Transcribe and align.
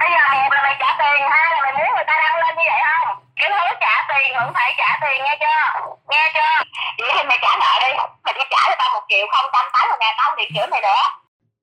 bây 0.00 0.08
giờ 0.12 0.22
một 0.42 0.52
là 0.56 0.60
mày 0.66 0.76
trả 0.80 0.90
tiền 1.00 1.20
hai 1.32 1.46
là 1.54 1.60
mày 1.64 1.72
muốn 1.78 1.90
người 1.96 2.08
ta 2.10 2.14
đăng 2.22 2.36
lên 2.42 2.52
như 2.58 2.66
vậy 2.72 2.80
không 2.88 3.08
cái 3.38 3.48
thứ 3.52 3.64
trả 3.84 3.94
tiền 4.08 4.28
vẫn 4.38 4.48
phải 4.56 4.70
trả 4.80 4.90
tiền 5.02 5.18
nghe 5.24 5.34
chưa 5.42 5.60
nghe 6.10 6.24
chưa 6.34 6.52
vậy 6.98 7.10
thì 7.14 7.22
mày 7.30 7.38
trả 7.44 7.52
nợ 7.62 7.72
đi 7.84 7.92
mày 8.24 8.34
đi 8.38 8.44
trả 8.52 8.60
cho 8.68 8.74
tao 8.80 8.88
một 8.94 9.04
triệu 9.08 9.24
không 9.34 9.46
trăm 9.54 9.64
tám 9.74 9.84
mươi 9.88 9.98
ngàn 10.00 10.14
tao 10.18 10.26
không 10.28 10.46
chữa 10.54 10.66
mày 10.72 10.82
nữa 10.88 11.02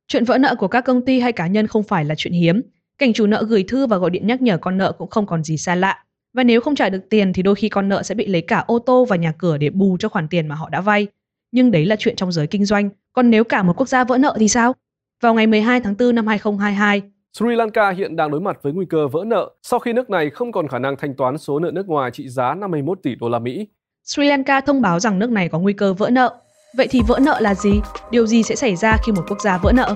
Chuyện 0.10 0.26
vỡ 0.26 0.38
nợ 0.38 0.55
của 0.60 0.68
các 0.68 0.82
công 0.82 1.05
ty 1.05 1.20
hay 1.20 1.32
cá 1.32 1.48
nhân 1.48 1.68
không 1.68 1.84
phải 1.84 2.05
là 2.05 2.16
chuyện 2.18 2.34
hiếm. 2.34 2.62
Cảnh 2.98 3.13
chủ 3.13 3.26
nợ 3.27 3.45
gửi 3.50 3.66
thư 3.68 3.88
và 3.88 3.98
gọi 3.98 4.09
điện 4.09 4.28
nhắc 4.28 4.41
nhở 4.41 4.57
con 4.57 4.78
nợ 4.78 4.91
cũng 4.91 5.09
không 5.09 5.25
còn 5.25 5.44
gì 5.44 5.57
xa 5.57 5.75
lạ. 5.75 6.04
Và 6.34 6.44
nếu 6.44 6.62
không 6.62 6.75
trả 6.75 6.89
được 6.89 7.09
tiền 7.09 7.34
thì 7.34 7.44
đôi 7.44 7.55
khi 7.55 7.70
con 7.70 7.89
nợ 7.89 8.04
sẽ 8.04 8.16
bị 8.16 8.25
lấy 8.28 8.41
cả 8.41 8.64
ô 8.68 8.80
tô 8.80 9.05
và 9.05 9.16
nhà 9.16 9.34
cửa 9.38 9.57
để 9.57 9.70
bù 9.70 9.98
cho 10.00 10.09
khoản 10.09 10.28
tiền 10.28 10.48
mà 10.48 10.55
họ 10.55 10.70
đã 10.70 10.82
vay. 10.82 11.07
Nhưng 11.52 11.71
đấy 11.71 11.86
là 11.86 11.96
chuyện 12.00 12.16
trong 12.16 12.32
giới 12.32 12.48
kinh 12.48 12.66
doanh. 12.66 12.89
Còn 13.14 13.30
nếu 13.30 13.44
cả 13.44 13.64
một 13.64 13.73
quốc 13.78 13.89
gia 13.89 14.04
vỡ 14.04 14.18
nợ 14.18 14.36
thì 14.39 14.48
sao? 14.48 14.75
Vào 15.21 15.34
ngày 15.34 15.48
12 15.48 15.82
tháng 15.82 15.96
4 16.00 16.16
năm 16.16 16.28
2022, 16.28 17.02
Sri 17.38 17.56
Lanka 17.56 17.90
hiện 17.90 18.16
đang 18.16 18.32
đối 18.32 18.41
mặt 18.41 18.58
với 18.62 18.73
nguy 18.73 18.86
cơ 18.86 19.08
vỡ 19.08 19.23
nợ 19.26 19.52
sau 19.64 19.80
khi 19.80 19.94
nước 19.94 20.09
này 20.09 20.30
không 20.30 20.52
còn 20.52 20.68
khả 20.68 20.80
năng 20.80 20.98
thanh 20.98 21.16
toán 21.16 21.38
số 21.38 21.59
nợ 21.59 21.72
nước 21.72 21.88
ngoài 21.88 22.12
trị 22.12 22.30
giá 22.30 22.54
51 22.54 23.00
tỷ 23.04 23.16
đô 23.16 23.30
la 23.30 23.40
Mỹ. 23.40 23.68
Sri 24.04 24.23
Lanka 24.23 24.62
thông 24.62 24.82
báo 24.82 25.00
rằng 25.00 25.20
nước 25.20 25.30
này 25.30 25.50
có 25.50 25.59
nguy 25.59 25.73
cơ 25.73 25.94
vỡ 25.94 26.09
nợ. 26.09 26.36
Vậy 26.78 26.88
thì 26.90 27.02
vỡ 27.08 27.20
nợ 27.22 27.40
là 27.40 27.55
gì? 27.55 27.72
Điều 28.12 28.26
gì 28.26 28.44
sẽ 28.44 28.55
xảy 28.55 28.76
ra 28.76 28.98
khi 29.05 29.12
một 29.12 29.22
quốc 29.30 29.42
gia 29.42 29.58
vỡ 29.58 29.72
nợ? 29.76 29.95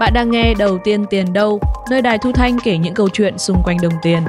Bạn 0.00 0.12
đang 0.14 0.30
nghe 0.30 0.54
Đầu 0.58 0.78
tiên 0.84 1.04
tiền 1.10 1.32
đâu, 1.32 1.60
nơi 1.90 2.02
đài 2.02 2.18
Thu 2.18 2.32
Thanh 2.32 2.58
kể 2.64 2.78
những 2.78 2.94
câu 2.94 3.08
chuyện 3.08 3.38
xung 3.38 3.62
quanh 3.64 3.76
đồng 3.82 3.94
tiền. 4.02 4.20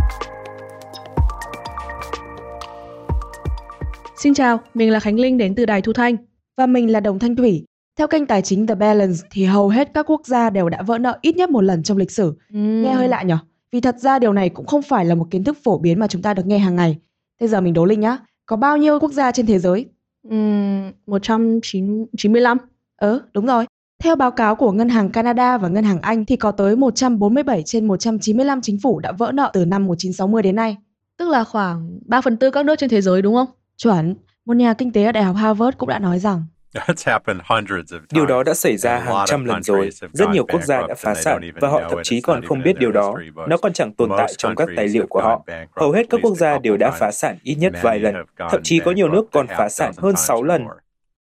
Xin 4.15 4.33
chào, 4.33 4.59
mình 4.73 4.91
là 4.91 4.99
Khánh 4.99 5.19
Linh 5.19 5.37
đến 5.37 5.55
từ 5.55 5.65
đài 5.65 5.81
Thu 5.81 5.93
Thanh. 5.93 6.15
Và 6.57 6.65
mình 6.65 6.91
là 6.91 6.99
Đồng 6.99 7.19
Thanh 7.19 7.35
Thủy. 7.35 7.65
Theo 7.97 8.07
kênh 8.07 8.25
tài 8.25 8.41
chính 8.41 8.67
The 8.67 8.75
Balance 8.75 9.19
thì 9.31 9.45
hầu 9.45 9.69
hết 9.69 9.91
các 9.93 10.09
quốc 10.09 10.21
gia 10.25 10.49
đều 10.49 10.69
đã 10.69 10.81
vỡ 10.81 10.97
nợ 10.97 11.17
ít 11.21 11.35
nhất 11.35 11.49
một 11.49 11.61
lần 11.61 11.83
trong 11.83 11.97
lịch 11.97 12.11
sử. 12.11 12.27
Uhm. 12.57 12.81
Nghe 12.81 12.93
hơi 12.93 13.07
lạ 13.07 13.23
nhỉ? 13.23 13.33
Vì 13.71 13.81
thật 13.81 13.95
ra 13.99 14.19
điều 14.19 14.33
này 14.33 14.49
cũng 14.49 14.65
không 14.65 14.81
phải 14.81 15.05
là 15.05 15.15
một 15.15 15.27
kiến 15.31 15.43
thức 15.43 15.57
phổ 15.63 15.77
biến 15.77 15.99
mà 15.99 16.07
chúng 16.07 16.21
ta 16.21 16.33
được 16.33 16.45
nghe 16.45 16.57
hàng 16.57 16.75
ngày. 16.75 16.97
Bây 17.39 17.49
giờ 17.49 17.61
mình 17.61 17.73
đố 17.73 17.85
Linh 17.85 17.99
nhá. 17.99 18.17
Có 18.45 18.55
bao 18.55 18.77
nhiêu 18.77 18.99
quốc 18.99 19.11
gia 19.11 19.31
trên 19.31 19.45
thế 19.45 19.59
giới? 19.59 19.85
Uhm, 20.27 20.91
195. 21.07 22.57
Ờ, 22.95 23.21
đúng 23.33 23.45
rồi. 23.45 23.65
Theo 24.03 24.15
báo 24.15 24.31
cáo 24.31 24.55
của 24.55 24.71
Ngân 24.71 24.89
hàng 24.89 25.09
Canada 25.09 25.57
và 25.57 25.67
Ngân 25.67 25.83
hàng 25.83 26.01
Anh 26.01 26.25
thì 26.25 26.35
có 26.35 26.51
tới 26.51 26.75
147 26.75 27.63
trên 27.65 27.85
195 27.87 28.61
chính 28.61 28.79
phủ 28.83 28.99
đã 28.99 29.11
vỡ 29.11 29.31
nợ 29.33 29.51
từ 29.53 29.65
năm 29.65 29.85
1960 29.85 30.41
đến 30.41 30.55
nay. 30.55 30.77
Tức 31.17 31.29
là 31.29 31.43
khoảng 31.43 31.99
3 32.05 32.21
phần 32.21 32.37
tư 32.37 32.51
các 32.51 32.65
nước 32.65 32.75
trên 32.75 32.89
thế 32.89 33.01
giới 33.01 33.21
đúng 33.21 33.35
không? 33.35 33.47
Chuẩn. 33.77 34.15
Một 34.45 34.53
nhà 34.53 34.73
kinh 34.73 34.91
tế 34.91 35.03
ở 35.03 35.11
Đại 35.11 35.23
học 35.23 35.35
Harvard 35.35 35.77
cũng 35.77 35.89
đã 35.89 35.99
nói 35.99 36.19
rằng 36.19 36.43
Điều 38.11 38.25
đó 38.25 38.43
đã 38.43 38.53
xảy 38.53 38.77
ra 38.77 38.99
hàng 38.99 39.25
trăm 39.27 39.45
lần 39.45 39.63
rồi. 39.63 39.89
Rất 40.13 40.29
nhiều 40.29 40.45
quốc 40.45 40.63
gia 40.63 40.87
đã 40.87 40.95
phá 40.97 41.15
sản 41.15 41.51
và 41.61 41.69
họ 41.69 41.81
thậm 41.89 41.99
chí 42.03 42.21
còn 42.21 42.45
không 42.45 42.63
biết 42.63 42.79
điều 42.79 42.91
đó. 42.91 43.15
Nó 43.47 43.57
còn 43.57 43.73
chẳng 43.73 43.93
tồn 43.93 44.09
tại 44.17 44.33
trong 44.37 44.55
các 44.55 44.69
tài 44.75 44.87
liệu 44.87 45.07
của 45.07 45.21
họ. 45.21 45.45
Hầu 45.75 45.91
hết 45.91 46.09
các 46.09 46.19
quốc 46.23 46.37
gia 46.37 46.59
đều 46.59 46.77
đã 46.77 46.91
phá 46.91 47.11
sản 47.11 47.37
ít 47.43 47.55
nhất 47.55 47.73
vài 47.81 47.99
lần. 47.99 48.15
Thậm 48.51 48.63
chí 48.63 48.79
có 48.79 48.91
nhiều 48.91 49.09
nước 49.09 49.25
còn 49.31 49.47
phá 49.47 49.69
sản 49.69 49.91
hơn 49.97 50.15
6 50.15 50.43
lần. 50.43 50.65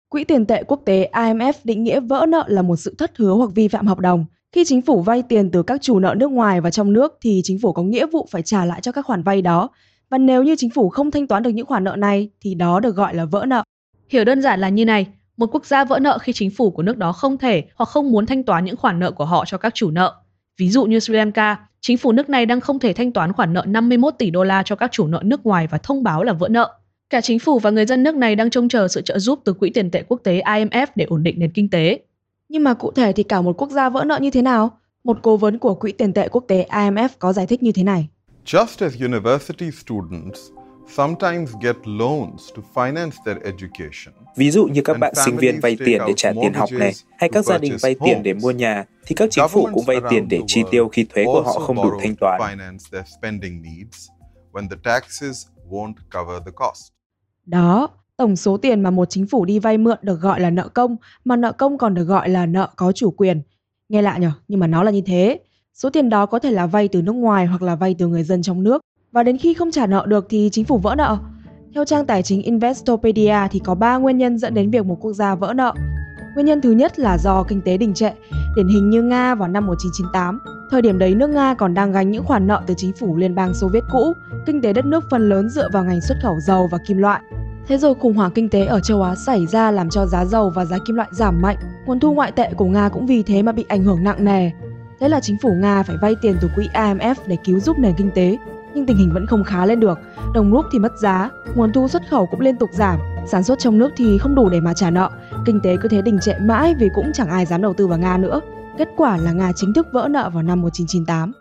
Quỹ 0.09 0.23
tiền 0.23 0.45
tệ 0.45 0.64
quốc 0.64 0.81
tế 0.86 1.09
IMF 1.14 1.54
định 1.64 1.84
nghĩa 1.84 2.00
vỡ 2.00 2.26
nợ 2.30 2.44
là 2.48 2.61
một 2.61 2.76
sự 2.76 2.95
thất 2.98 3.17
hứa 3.17 3.34
hoặc 3.34 3.50
vi 3.56 3.67
phạm 3.67 3.88
hợp 3.88 4.00
đồng. 4.00 4.26
Khi 4.52 4.64
chính 4.66 4.82
phủ 4.82 5.02
vay 5.02 5.23
tiền 5.30 5.52
từ 5.52 5.64
các 5.64 5.82
chủ 5.82 6.00
nợ 6.00 6.16
nước 6.17 6.32
ngoài 6.32 6.61
và 6.61 6.72
trong 6.72 6.94
nước 6.94 7.17
thì 7.22 7.42
chính 7.44 7.59
phủ 7.59 7.73
có 7.73 7.84
nghĩa 7.84 8.06
vụ 8.06 8.28
phải 8.32 8.42
trả 8.42 8.66
lại 8.66 8.82
cho 8.82 8.92
các 8.92 9.06
khoản 9.06 9.23
vay 9.23 9.42
đó. 9.42 9.70
Và 10.09 10.17
nếu 10.17 10.44
như 10.44 10.56
chính 10.58 10.70
phủ 10.70 10.89
không 10.89 11.11
thanh 11.11 11.28
toán 11.28 11.44
được 11.44 11.50
những 11.50 11.66
khoản 11.66 11.84
nợ 11.84 11.95
này 11.95 12.30
thì 12.42 12.56
đó 12.56 12.80
được 12.80 12.95
gọi 12.95 13.16
là 13.16 13.26
vỡ 13.26 13.45
nợ. 13.48 13.64
Hiểu 14.09 14.26
đơn 14.26 14.42
giản 14.42 14.59
là 14.59 14.70
như 14.70 14.86
này, 14.86 15.08
một 15.38 15.48
quốc 15.52 15.66
gia 15.66 15.86
vỡ 15.86 16.00
nợ 16.00 16.18
khi 16.18 16.34
chính 16.34 16.50
phủ 16.50 16.72
của 16.72 16.84
nước 16.84 16.98
đó 16.98 17.12
không 17.12 17.38
thể 17.38 17.64
hoặc 17.76 17.90
không 17.90 18.12
muốn 18.12 18.26
thanh 18.26 18.44
toán 18.44 18.66
những 18.66 18.78
khoản 18.78 19.00
nợ 19.00 19.12
của 19.12 19.26
họ 19.26 19.46
cho 19.48 19.58
các 19.58 19.76
chủ 19.76 19.92
nợ. 19.92 20.16
Ví 20.58 20.70
dụ 20.70 20.86
như 20.86 21.00
Sri 21.00 21.14
Lanka, 21.14 21.58
chính 21.82 21.98
phủ 21.98 22.12
nước 22.12 22.30
này 22.30 22.46
đang 22.46 22.62
không 22.62 22.80
thể 22.80 22.94
thanh 22.94 23.12
toán 23.12 23.34
khoản 23.34 23.54
nợ 23.54 23.64
51 23.68 24.14
tỷ 24.18 24.30
đô 24.30 24.44
la 24.44 24.64
cho 24.64 24.76
các 24.76 24.92
chủ 24.92 25.08
nợ 25.08 25.22
nước 25.24 25.46
ngoài 25.46 25.67
và 25.67 25.78
thông 25.78 26.04
báo 26.04 26.23
là 26.23 26.34
vỡ 26.34 26.48
nợ. 26.48 26.73
Cả 27.10 27.22
chính 27.22 27.39
phủ 27.39 27.60
và 27.60 27.70
người 27.70 27.86
dân 27.86 28.04
nước 28.04 28.16
này 28.16 28.36
đang 28.36 28.50
trông 28.50 28.70
chờ 28.70 28.88
sự 28.88 29.02
trợ 29.02 29.20
giúp 29.20 29.39
từ 29.45 29.54
Quỹ 29.54 29.70
tiền 29.70 29.92
tệ 29.92 30.04
quốc 30.08 30.22
tế 30.23 30.42
IMF 30.42 30.88
để 30.95 31.06
ổn 31.06 31.23
định 31.23 31.40
nền 31.40 31.52
kinh 31.52 31.70
tế. 31.70 32.00
Nhưng 32.50 32.64
mà 32.64 32.73
cụ 32.73 32.92
thể 32.92 33.11
thì 33.11 33.23
cả 33.23 33.42
một 33.42 33.61
quốc 33.61 33.72
gia 33.72 33.90
vỡ 33.90 34.04
nợ 34.04 34.20
như 34.22 34.32
thế 34.32 34.42
nào? 34.42 34.78
Một 35.04 35.17
cố 35.22 35.38
vấn 35.38 35.58
của 35.60 35.76
Quỹ 35.76 35.92
tiền 35.92 36.14
tệ 36.14 36.28
quốc 36.28 36.44
tế 36.48 36.67
IMF 36.70 37.10
có 37.20 37.34
giải 37.34 37.48
thích 37.48 37.64
như 37.64 37.72
thế 37.72 37.84
này. 37.84 38.08
Just 38.45 38.86
as 38.86 39.02
university 39.02 39.72
students 39.72 40.40
sometimes 40.95 41.55
get 41.61 41.75
loans 41.86 42.49
to 42.55 42.61
finance 42.73 43.11
their 43.25 43.37
education. 43.43 44.14
Ví 44.36 44.52
dụ 44.52 44.65
như 44.65 44.81
các 44.81 44.98
bạn 44.99 45.14
sinh 45.25 45.37
viên 45.37 45.59
vay 45.59 45.77
tiền 45.86 46.02
để 46.08 46.14
trả 46.17 46.31
tiền 46.42 46.53
học 46.53 46.70
này, 46.71 46.93
hay 47.17 47.30
các 47.33 47.45
gia 47.45 47.58
đình 47.58 47.77
vay 47.81 47.95
tiền 48.05 48.23
để 48.23 48.33
mua 48.33 48.52
nhà, 48.52 48.86
thì 49.05 49.15
các 49.15 49.30
chính 49.31 49.48
phủ 49.49 49.70
cũng 49.73 49.86
vay 49.86 49.98
tiền 50.09 50.27
để 50.30 50.42
chi 50.48 50.64
tiêu 50.71 50.87
khi 50.87 51.03
thuế 51.03 51.25
của 51.25 51.42
họ 51.42 51.52
không 51.52 51.75
đủ 51.75 51.92
thanh 52.02 52.15
toán. 52.15 52.42
Đó, 57.45 57.89
tổng 58.17 58.36
số 58.36 58.58
tiền 58.58 58.81
mà 58.81 58.92
một 58.92 59.09
chính 59.09 59.27
phủ 59.27 59.45
đi 59.45 59.59
vay 59.59 59.77
mượn 59.77 59.98
được 60.02 60.21
gọi 60.21 60.39
là 60.39 60.49
nợ 60.49 60.67
công, 60.67 60.95
mà 61.23 61.36
nợ 61.36 61.52
công 61.52 61.77
còn 61.77 61.93
được 61.93 62.04
gọi 62.04 62.30
là 62.30 62.45
nợ 62.45 62.69
có 62.75 62.92
chủ 62.92 63.11
quyền. 63.11 63.42
Nghe 63.89 64.02
lạ 64.02 64.17
nhỉ, 64.17 64.27
nhưng 64.48 64.59
mà 64.59 64.67
nó 64.67 64.83
là 64.83 64.92
như 64.92 65.02
thế. 65.02 65.39
Số 65.73 65.89
tiền 65.89 66.09
đó 66.09 66.25
có 66.25 66.39
thể 66.39 66.52
là 66.52 66.65
vay 66.65 66.87
từ 66.87 67.02
nước 67.02 67.11
ngoài 67.11 67.45
hoặc 67.45 67.61
là 67.61 67.75
vay 67.75 67.95
từ 67.99 68.08
người 68.08 68.23
dân 68.23 68.42
trong 68.42 68.64
nước. 68.64 68.81
Và 69.17 69.23
đến 69.23 69.38
khi 69.38 69.54
không 69.54 69.72
trả 69.72 69.88
nợ 69.88 70.05
được 70.08 70.26
thì 70.30 70.50
chính 70.52 70.66
phủ 70.66 70.78
vỡ 70.78 70.95
nợ. 70.98 71.17
Theo 71.76 71.86
trang 71.86 72.05
tài 72.05 72.23
chính 72.23 72.42
Investopedia 72.42 73.38
thì 73.52 73.60
có 73.60 73.76
3 73.76 73.98
nguyên 73.98 74.17
nhân 74.17 74.38
dẫn 74.38 74.54
đến 74.54 74.72
việc 74.72 74.86
một 74.86 74.98
quốc 75.02 75.14
gia 75.14 75.36
vỡ 75.36 75.54
nợ. 75.54 75.73
Nguyên 76.36 76.45
nhân 76.45 76.61
thứ 76.61 76.72
nhất 76.72 77.00
là 77.00 77.17
do 77.17 77.44
kinh 77.44 77.61
tế 77.61 77.78
đình 77.78 77.94
trệ, 77.94 78.10
điển 78.55 78.67
hình 78.67 78.89
như 78.89 79.02
Nga 79.02 79.36
vào 79.36 79.48
năm 79.48 79.66
1998. 79.66 80.39
Thời 80.72 80.82
điểm 80.82 81.00
đấy 81.00 81.16
nước 81.16 81.30
Nga 81.30 81.54
còn 81.54 81.73
đang 81.73 81.92
gánh 81.92 82.11
những 82.11 82.23
khoản 82.23 82.48
nợ 82.48 82.61
từ 82.67 82.73
chính 82.78 82.92
phủ 83.00 83.17
liên 83.17 83.36
bang 83.36 83.54
Xô 83.54 83.67
Viết 83.73 83.83
cũ, 83.92 84.14
kinh 84.45 84.61
tế 84.61 84.73
đất 84.73 84.86
nước 84.86 85.04
phần 85.11 85.30
lớn 85.30 85.49
dựa 85.49 85.70
vào 85.73 85.84
ngành 85.84 86.02
xuất 86.02 86.16
khẩu 86.22 86.36
dầu 86.48 86.67
và 86.72 86.78
kim 86.88 86.98
loại. 86.98 87.22
Thế 87.67 87.78
rồi 87.78 87.95
khủng 87.95 88.14
hoảng 88.14 88.32
kinh 88.32 88.49
tế 88.49 88.66
ở 88.66 88.80
châu 88.80 89.02
Á 89.02 89.16
xảy 89.16 89.45
ra 89.48 89.72
làm 89.72 89.89
cho 89.89 90.05
giá 90.05 90.26
dầu 90.26 90.49
và 90.49 90.66
giá 90.66 90.78
kim 90.88 90.95
loại 90.95 91.10
giảm 91.11 91.42
mạnh, 91.42 91.58
nguồn 91.86 91.99
thu 91.99 92.14
ngoại 92.14 92.32
tệ 92.32 92.54
của 92.54 92.66
Nga 92.66 92.89
cũng 92.89 93.05
vì 93.05 93.23
thế 93.23 93.42
mà 93.42 93.52
bị 93.52 93.66
ảnh 93.67 93.84
hưởng 93.84 94.04
nặng 94.04 94.26
nề. 94.26 94.52
Thế 94.99 95.10
là 95.10 95.20
chính 95.20 95.38
phủ 95.42 95.49
Nga 95.54 95.84
phải 95.84 95.95
vay 96.02 96.16
tiền 96.22 96.36
từ 96.42 96.49
quỹ 96.55 96.67
IMF 96.73 97.16
để 97.28 97.38
cứu 97.44 97.60
giúp 97.60 97.80
nền 97.80 97.94
kinh 97.98 98.11
tế, 98.16 98.38
nhưng 98.77 98.86
tình 98.86 98.98
hình 98.98 99.11
vẫn 99.14 99.26
không 99.26 99.43
khá 99.43 99.65
lên 99.65 99.80
được. 99.80 99.99
Đồng 100.33 100.52
rúp 100.52 100.65
thì 100.71 100.80
mất 100.80 100.92
giá, 101.02 101.30
nguồn 101.55 101.73
thu 101.73 101.88
xuất 101.88 102.02
khẩu 102.10 102.26
cũng 102.26 102.39
liên 102.39 102.55
tục 102.58 102.70
giảm, 102.73 102.99
sản 103.27 103.43
xuất 103.43 103.60
trong 103.60 103.77
nước 103.77 103.89
thì 103.98 104.17
không 104.17 104.36
đủ 104.36 104.49
để 104.49 104.60
mà 104.60 104.73
trả 104.73 104.89
nợ. 104.89 105.10
Kinh 105.45 105.60
tế 105.64 105.77
cứ 105.82 105.89
thế 105.89 106.02
đình 106.02 106.20
trệ 106.21 106.33
mãi 106.42 106.76
vì 106.80 106.89
cũng 106.95 107.11
chẳng 107.14 107.30
ai 107.30 107.45
dám 107.45 107.61
đầu 107.61 107.73
tư 107.73 107.87
vào 107.87 107.99
Nga 107.99 108.17
nữa. 108.17 108.42
Kết 108.77 108.87
quả 108.98 109.17
là 109.17 109.32
Nga 109.32 109.52
chính 109.55 109.73
thức 109.73 109.87
vỡ 109.93 110.08
nợ 110.11 110.30
vào 110.33 110.43
năm 110.43 110.61
1998. 110.61 111.32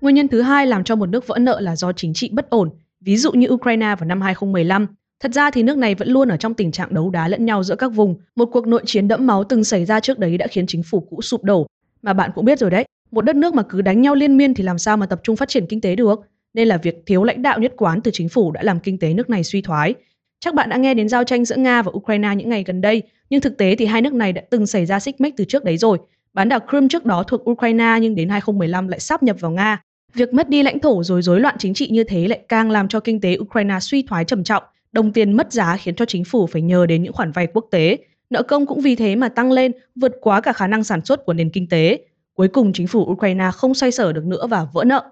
Nguyên 0.00 0.14
nhân 0.14 0.28
thứ 0.28 0.42
hai 0.42 0.66
làm 0.66 0.84
cho 0.84 0.96
một 0.96 1.06
nước 1.06 1.26
vỡ 1.26 1.38
nợ 1.38 1.60
là 1.60 1.76
do 1.76 1.92
chính 1.92 2.14
trị 2.14 2.30
bất 2.32 2.50
ổn, 2.50 2.70
ví 3.04 3.16
dụ 3.16 3.32
như 3.32 3.46
Ukraine 3.50 3.94
vào 3.98 4.06
năm 4.06 4.20
2015. 4.20 4.86
Thật 5.22 5.32
ra 5.32 5.50
thì 5.50 5.62
nước 5.62 5.76
này 5.76 5.94
vẫn 5.94 6.08
luôn 6.08 6.28
ở 6.28 6.36
trong 6.36 6.54
tình 6.54 6.72
trạng 6.72 6.94
đấu 6.94 7.10
đá 7.10 7.28
lẫn 7.28 7.44
nhau 7.44 7.62
giữa 7.62 7.76
các 7.76 7.88
vùng. 7.88 8.16
Một 8.36 8.48
cuộc 8.52 8.66
nội 8.66 8.82
chiến 8.86 9.08
đẫm 9.08 9.26
máu 9.26 9.44
từng 9.44 9.64
xảy 9.64 9.84
ra 9.84 10.00
trước 10.00 10.18
đấy 10.18 10.38
đã 10.38 10.46
khiến 10.46 10.66
chính 10.66 10.82
phủ 10.82 11.00
cũ 11.10 11.22
sụp 11.22 11.44
đổ. 11.44 11.66
Mà 12.02 12.12
bạn 12.12 12.30
cũng 12.34 12.44
biết 12.44 12.58
rồi 12.58 12.70
đấy, 12.70 12.84
một 13.10 13.24
đất 13.24 13.36
nước 13.36 13.54
mà 13.54 13.62
cứ 13.62 13.82
đánh 13.82 14.02
nhau 14.02 14.14
liên 14.14 14.36
miên 14.36 14.54
thì 14.54 14.64
làm 14.64 14.78
sao 14.78 14.96
mà 14.96 15.06
tập 15.06 15.20
trung 15.22 15.36
phát 15.36 15.48
triển 15.48 15.66
kinh 15.66 15.80
tế 15.80 15.96
được 15.96 16.20
nên 16.54 16.68
là 16.68 16.76
việc 16.76 17.02
thiếu 17.06 17.24
lãnh 17.24 17.42
đạo 17.42 17.58
nhất 17.58 17.72
quán 17.76 18.00
từ 18.00 18.10
chính 18.14 18.28
phủ 18.28 18.50
đã 18.50 18.62
làm 18.62 18.80
kinh 18.80 18.98
tế 18.98 19.14
nước 19.14 19.30
này 19.30 19.44
suy 19.44 19.62
thoái. 19.62 19.94
Chắc 20.40 20.54
bạn 20.54 20.68
đã 20.68 20.76
nghe 20.76 20.94
đến 20.94 21.08
giao 21.08 21.24
tranh 21.24 21.44
giữa 21.44 21.56
Nga 21.56 21.82
và 21.82 21.92
Ukraine 21.94 22.34
những 22.36 22.48
ngày 22.48 22.64
gần 22.66 22.80
đây, 22.80 23.02
nhưng 23.30 23.40
thực 23.40 23.58
tế 23.58 23.76
thì 23.76 23.86
hai 23.86 24.02
nước 24.02 24.12
này 24.12 24.32
đã 24.32 24.42
từng 24.50 24.66
xảy 24.66 24.86
ra 24.86 25.00
xích 25.00 25.20
mích 25.20 25.34
từ 25.36 25.44
trước 25.44 25.64
đấy 25.64 25.76
rồi. 25.76 25.98
Bán 26.34 26.48
đảo 26.48 26.60
Crimea 26.68 26.88
trước 26.90 27.04
đó 27.04 27.22
thuộc 27.22 27.50
Ukraine 27.50 27.98
nhưng 28.00 28.14
đến 28.14 28.28
2015 28.28 28.88
lại 28.88 29.00
sáp 29.00 29.22
nhập 29.22 29.36
vào 29.40 29.50
Nga. 29.50 29.82
Việc 30.14 30.34
mất 30.34 30.48
đi 30.48 30.62
lãnh 30.62 30.78
thổ 30.78 31.02
rồi 31.02 31.22
rối 31.22 31.40
loạn 31.40 31.54
chính 31.58 31.74
trị 31.74 31.88
như 31.90 32.04
thế 32.04 32.28
lại 32.28 32.40
càng 32.48 32.70
làm 32.70 32.88
cho 32.88 33.00
kinh 33.00 33.20
tế 33.20 33.36
Ukraine 33.38 33.78
suy 33.80 34.02
thoái 34.02 34.24
trầm 34.24 34.44
trọng, 34.44 34.62
đồng 34.92 35.12
tiền 35.12 35.32
mất 35.32 35.52
giá 35.52 35.76
khiến 35.76 35.94
cho 35.94 36.04
chính 36.04 36.24
phủ 36.24 36.46
phải 36.46 36.62
nhờ 36.62 36.86
đến 36.86 37.02
những 37.02 37.12
khoản 37.12 37.32
vay 37.32 37.46
quốc 37.46 37.66
tế. 37.70 37.98
Nợ 38.30 38.42
công 38.42 38.66
cũng 38.66 38.80
vì 38.80 38.96
thế 38.96 39.16
mà 39.16 39.28
tăng 39.28 39.52
lên, 39.52 39.72
vượt 39.94 40.12
quá 40.20 40.40
cả 40.40 40.52
khả 40.52 40.66
năng 40.66 40.84
sản 40.84 41.04
xuất 41.04 41.24
của 41.26 41.32
nền 41.32 41.50
kinh 41.50 41.68
tế. 41.68 42.00
Cuối 42.34 42.48
cùng 42.48 42.72
chính 42.72 42.86
phủ 42.86 43.00
Ukraine 43.10 43.50
không 43.54 43.74
xoay 43.74 43.92
sở 43.92 44.12
được 44.12 44.24
nữa 44.24 44.46
và 44.46 44.66
vỡ 44.72 44.84
nợ. 44.84 45.04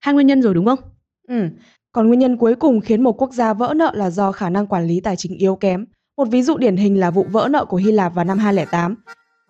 Hai 0.00 0.14
nguyên 0.14 0.26
nhân 0.26 0.42
rồi 0.42 0.54
đúng 0.54 0.66
không? 0.66 0.78
Ừ. 1.28 1.48
Còn 1.92 2.06
nguyên 2.06 2.20
nhân 2.20 2.36
cuối 2.36 2.54
cùng 2.54 2.80
khiến 2.80 3.02
một 3.02 3.22
quốc 3.22 3.32
gia 3.32 3.52
vỡ 3.54 3.74
nợ 3.76 3.90
là 3.94 4.10
do 4.10 4.32
khả 4.32 4.50
năng 4.50 4.66
quản 4.66 4.86
lý 4.86 5.00
tài 5.00 5.16
chính 5.16 5.38
yếu 5.38 5.56
kém. 5.56 5.86
Một 6.16 6.28
ví 6.30 6.42
dụ 6.42 6.56
điển 6.56 6.76
hình 6.76 7.00
là 7.00 7.10
vụ 7.10 7.26
vỡ 7.30 7.48
nợ 7.50 7.64
của 7.64 7.76
Hy 7.76 7.92
Lạp 7.92 8.14
vào 8.14 8.24
năm 8.24 8.38
2008. 8.38 8.94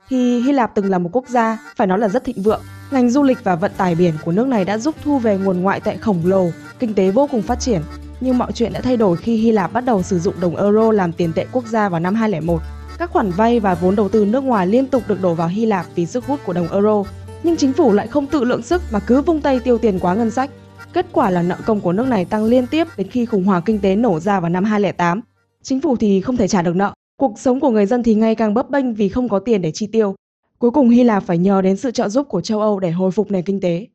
Thì 0.08 0.40
Hy 0.40 0.52
Lạp 0.52 0.74
từng 0.74 0.90
là 0.90 0.98
một 0.98 1.10
quốc 1.12 1.28
gia, 1.28 1.58
phải 1.76 1.86
nói 1.86 1.98
là 1.98 2.08
rất 2.08 2.24
thịnh 2.24 2.42
vượng. 2.42 2.60
Ngành 2.90 3.10
du 3.10 3.22
lịch 3.22 3.44
và 3.44 3.54
vận 3.56 3.72
tải 3.76 3.94
biển 3.94 4.14
của 4.24 4.32
nước 4.32 4.46
này 4.46 4.64
đã 4.64 4.78
giúp 4.78 4.94
thu 5.04 5.18
về 5.18 5.38
nguồn 5.38 5.60
ngoại 5.60 5.80
tệ 5.80 5.96
khổng 5.96 6.20
lồ, 6.24 6.50
kinh 6.78 6.94
tế 6.94 7.10
vô 7.10 7.28
cùng 7.30 7.42
phát 7.42 7.60
triển. 7.60 7.82
Nhưng 8.20 8.38
mọi 8.38 8.52
chuyện 8.52 8.72
đã 8.72 8.80
thay 8.80 8.96
đổi 8.96 9.16
khi 9.16 9.36
Hy 9.36 9.52
Lạp 9.52 9.72
bắt 9.72 9.84
đầu 9.84 10.02
sử 10.02 10.18
dụng 10.18 10.34
đồng 10.40 10.56
euro 10.56 10.92
làm 10.92 11.12
tiền 11.12 11.32
tệ 11.32 11.46
quốc 11.52 11.66
gia 11.66 11.88
vào 11.88 12.00
năm 12.00 12.14
2001. 12.14 12.62
Các 12.98 13.10
khoản 13.10 13.30
vay 13.30 13.60
và 13.60 13.74
vốn 13.74 13.96
đầu 13.96 14.08
tư 14.08 14.24
nước 14.24 14.44
ngoài 14.44 14.66
liên 14.66 14.86
tục 14.86 15.02
được 15.08 15.22
đổ 15.22 15.34
vào 15.34 15.48
Hy 15.48 15.66
Lạp 15.66 15.86
vì 15.94 16.06
sức 16.06 16.24
hút 16.24 16.40
của 16.44 16.52
đồng 16.52 16.72
euro. 16.72 17.04
Nhưng 17.42 17.56
chính 17.56 17.72
phủ 17.72 17.92
lại 17.92 18.06
không 18.06 18.26
tự 18.26 18.44
lượng 18.44 18.62
sức 18.62 18.82
mà 18.90 19.00
cứ 19.00 19.22
vung 19.22 19.40
tay 19.40 19.60
tiêu 19.60 19.78
tiền 19.78 19.98
quá 19.98 20.14
ngân 20.14 20.30
sách. 20.30 20.50
Kết 20.92 21.06
quả 21.12 21.30
là 21.30 21.42
nợ 21.42 21.56
công 21.66 21.80
của 21.80 21.92
nước 21.92 22.06
này 22.08 22.24
tăng 22.24 22.44
liên 22.44 22.66
tiếp 22.66 22.86
đến 22.96 23.08
khi 23.08 23.26
khủng 23.26 23.44
hoảng 23.44 23.62
kinh 23.66 23.78
tế 23.78 23.96
nổ 23.96 24.20
ra 24.20 24.40
vào 24.40 24.50
năm 24.50 24.64
2008. 24.64 25.20
Chính 25.62 25.80
phủ 25.80 25.96
thì 25.96 26.20
không 26.20 26.36
thể 26.36 26.48
trả 26.48 26.62
được 26.62 26.76
nợ, 26.76 26.94
cuộc 27.16 27.38
sống 27.38 27.60
của 27.60 27.70
người 27.70 27.86
dân 27.86 28.02
thì 28.02 28.14
ngày 28.14 28.34
càng 28.34 28.54
bấp 28.54 28.70
bênh 28.70 28.94
vì 28.94 29.08
không 29.08 29.28
có 29.28 29.38
tiền 29.38 29.62
để 29.62 29.70
chi 29.74 29.88
tiêu. 29.92 30.14
Cuối 30.58 30.70
cùng 30.70 30.88
Hy 30.88 31.04
Lạp 31.04 31.22
phải 31.22 31.38
nhờ 31.38 31.62
đến 31.62 31.76
sự 31.76 31.90
trợ 31.90 32.08
giúp 32.08 32.28
của 32.28 32.40
châu 32.40 32.60
Âu 32.60 32.80
để 32.80 32.90
hồi 32.90 33.10
phục 33.10 33.30
nền 33.30 33.44
kinh 33.44 33.60
tế. 33.60 33.86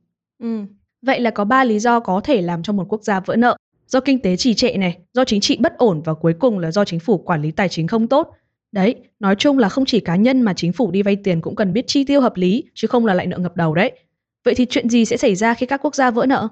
Ừ. 0.43 0.59
Vậy 1.01 1.19
là 1.19 1.29
có 1.29 1.45
ba 1.45 1.63
lý 1.63 1.79
do 1.79 1.99
có 1.99 2.21
thể 2.23 2.41
làm 2.41 2.63
cho 2.63 2.73
một 2.73 2.85
quốc 2.89 3.03
gia 3.03 3.19
vỡ 3.19 3.35
nợ. 3.35 3.57
Do 3.87 3.99
kinh 3.99 4.19
tế 4.19 4.37
trì 4.37 4.53
trệ 4.53 4.77
này, 4.77 4.97
do 5.13 5.25
chính 5.25 5.41
trị 5.41 5.57
bất 5.59 5.77
ổn 5.77 6.01
và 6.05 6.13
cuối 6.13 6.33
cùng 6.39 6.59
là 6.59 6.71
do 6.71 6.85
chính 6.85 6.99
phủ 6.99 7.17
quản 7.17 7.41
lý 7.41 7.51
tài 7.51 7.69
chính 7.69 7.87
không 7.87 8.07
tốt. 8.07 8.29
Đấy, 8.71 8.95
nói 9.19 9.35
chung 9.35 9.57
là 9.57 9.69
không 9.69 9.85
chỉ 9.85 9.99
cá 9.99 10.15
nhân 10.15 10.41
mà 10.41 10.53
chính 10.53 10.73
phủ 10.73 10.91
đi 10.91 11.03
vay 11.03 11.15
tiền 11.15 11.41
cũng 11.41 11.55
cần 11.55 11.73
biết 11.73 11.87
chi 11.87 12.03
tiêu 12.03 12.21
hợp 12.21 12.37
lý, 12.37 12.63
chứ 12.73 12.87
không 12.87 13.05
là 13.05 13.13
lại 13.13 13.27
nợ 13.27 13.37
ngập 13.37 13.55
đầu 13.55 13.75
đấy. 13.75 13.91
Vậy 14.45 14.55
thì 14.55 14.65
chuyện 14.65 14.89
gì 14.89 15.05
sẽ 15.05 15.17
xảy 15.17 15.35
ra 15.35 15.53
khi 15.53 15.65
các 15.65 15.81
quốc 15.83 15.95
gia 15.95 16.11
vỡ 16.11 16.25
nợ? 16.25 16.47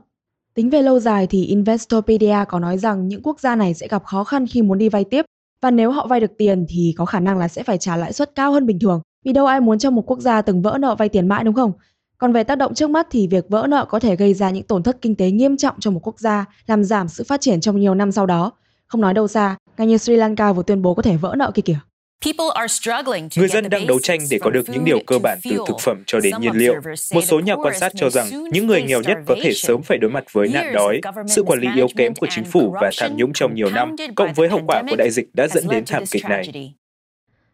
Tính 0.55 0.69
về 0.69 0.81
lâu 0.81 0.99
dài 0.99 1.27
thì 1.27 1.45
Investopedia 1.45 2.37
có 2.47 2.59
nói 2.59 2.77
rằng 2.77 3.07
những 3.07 3.21
quốc 3.23 3.39
gia 3.39 3.55
này 3.55 3.73
sẽ 3.73 3.87
gặp 3.87 4.03
khó 4.05 4.23
khăn 4.23 4.47
khi 4.47 4.61
muốn 4.61 4.77
đi 4.77 4.89
vay 4.89 5.03
tiếp 5.03 5.25
và 5.61 5.71
nếu 5.71 5.91
họ 5.91 6.07
vay 6.07 6.19
được 6.19 6.31
tiền 6.37 6.65
thì 6.69 6.93
có 6.97 7.05
khả 7.05 7.19
năng 7.19 7.37
là 7.37 7.47
sẽ 7.47 7.63
phải 7.63 7.77
trả 7.77 7.95
lãi 7.95 8.13
suất 8.13 8.35
cao 8.35 8.51
hơn 8.51 8.65
bình 8.65 8.79
thường. 8.79 9.01
Vì 9.25 9.33
đâu 9.33 9.45
ai 9.45 9.59
muốn 9.59 9.79
cho 9.79 9.91
một 9.91 10.03
quốc 10.05 10.19
gia 10.19 10.41
từng 10.41 10.61
vỡ 10.61 10.77
nợ 10.79 10.95
vay 10.95 11.09
tiền 11.09 11.27
mãi 11.27 11.43
đúng 11.43 11.55
không? 11.55 11.71
Còn 12.17 12.33
về 12.33 12.43
tác 12.43 12.55
động 12.55 12.73
trước 12.73 12.89
mắt 12.89 13.07
thì 13.11 13.27
việc 13.27 13.49
vỡ 13.49 13.67
nợ 13.69 13.85
có 13.85 13.99
thể 13.99 14.15
gây 14.15 14.33
ra 14.33 14.49
những 14.49 14.63
tổn 14.63 14.83
thất 14.83 14.97
kinh 15.01 15.15
tế 15.15 15.31
nghiêm 15.31 15.57
trọng 15.57 15.75
cho 15.79 15.91
một 15.91 15.99
quốc 16.03 16.19
gia, 16.19 16.45
làm 16.67 16.83
giảm 16.83 17.07
sự 17.07 17.23
phát 17.23 17.41
triển 17.41 17.61
trong 17.61 17.79
nhiều 17.79 17.95
năm 17.95 18.11
sau 18.11 18.25
đó. 18.25 18.51
Không 18.87 19.01
nói 19.01 19.13
đâu 19.13 19.27
xa, 19.27 19.57
ngay 19.77 19.87
như 19.87 19.97
Sri 19.97 20.15
Lanka 20.15 20.53
vừa 20.53 20.63
tuyên 20.63 20.81
bố 20.81 20.93
có 20.93 21.01
thể 21.01 21.17
vỡ 21.17 21.33
nợ 21.37 21.51
kia 21.51 21.61
kìa. 21.61 21.79
Người 23.36 23.48
dân 23.48 23.69
đang 23.69 23.88
đấu 23.88 24.00
tranh 24.00 24.19
để 24.31 24.39
có 24.42 24.50
được 24.50 24.69
những 24.69 24.86
điều 24.86 25.00
cơ 25.07 25.19
bản 25.24 25.39
từ 25.44 25.57
thực 25.68 25.80
phẩm 25.80 26.04
cho 26.06 26.19
đến 26.19 26.33
nhiên 26.39 26.54
liệu. 26.56 26.75
Một 27.13 27.21
số 27.21 27.39
nhà 27.39 27.56
quan 27.56 27.80
sát 27.80 27.92
cho 27.95 28.10
rằng 28.10 28.27
những 28.51 28.68
người 28.68 28.83
nghèo 28.83 29.01
nhất 29.01 29.18
có 29.25 29.36
thể 29.42 29.54
sớm 29.54 29.81
phải 29.81 29.98
đối 29.98 30.12
mặt 30.12 30.24
với 30.31 30.48
nạn 30.48 30.74
đói, 30.74 31.01
sự 31.27 31.44
quản 31.44 31.60
lý 31.60 31.68
yếu 31.75 31.88
kém 31.98 32.16
của 32.16 32.27
chính 32.30 32.45
phủ 32.45 32.75
và 32.81 32.92
tham 32.98 33.16
nhũng 33.18 33.33
trong 33.33 33.56
nhiều 33.56 33.69
năm, 33.69 33.95
cộng 34.16 34.33
với 34.33 34.50
hậu 34.50 34.62
quả 34.68 34.83
của 34.89 34.95
đại 34.95 35.12
dịch 35.12 35.30
đã 35.33 35.48
dẫn 35.48 35.68
đến 35.68 35.83
thảm 35.88 36.04
kịch 36.12 36.25
này. 36.30 36.74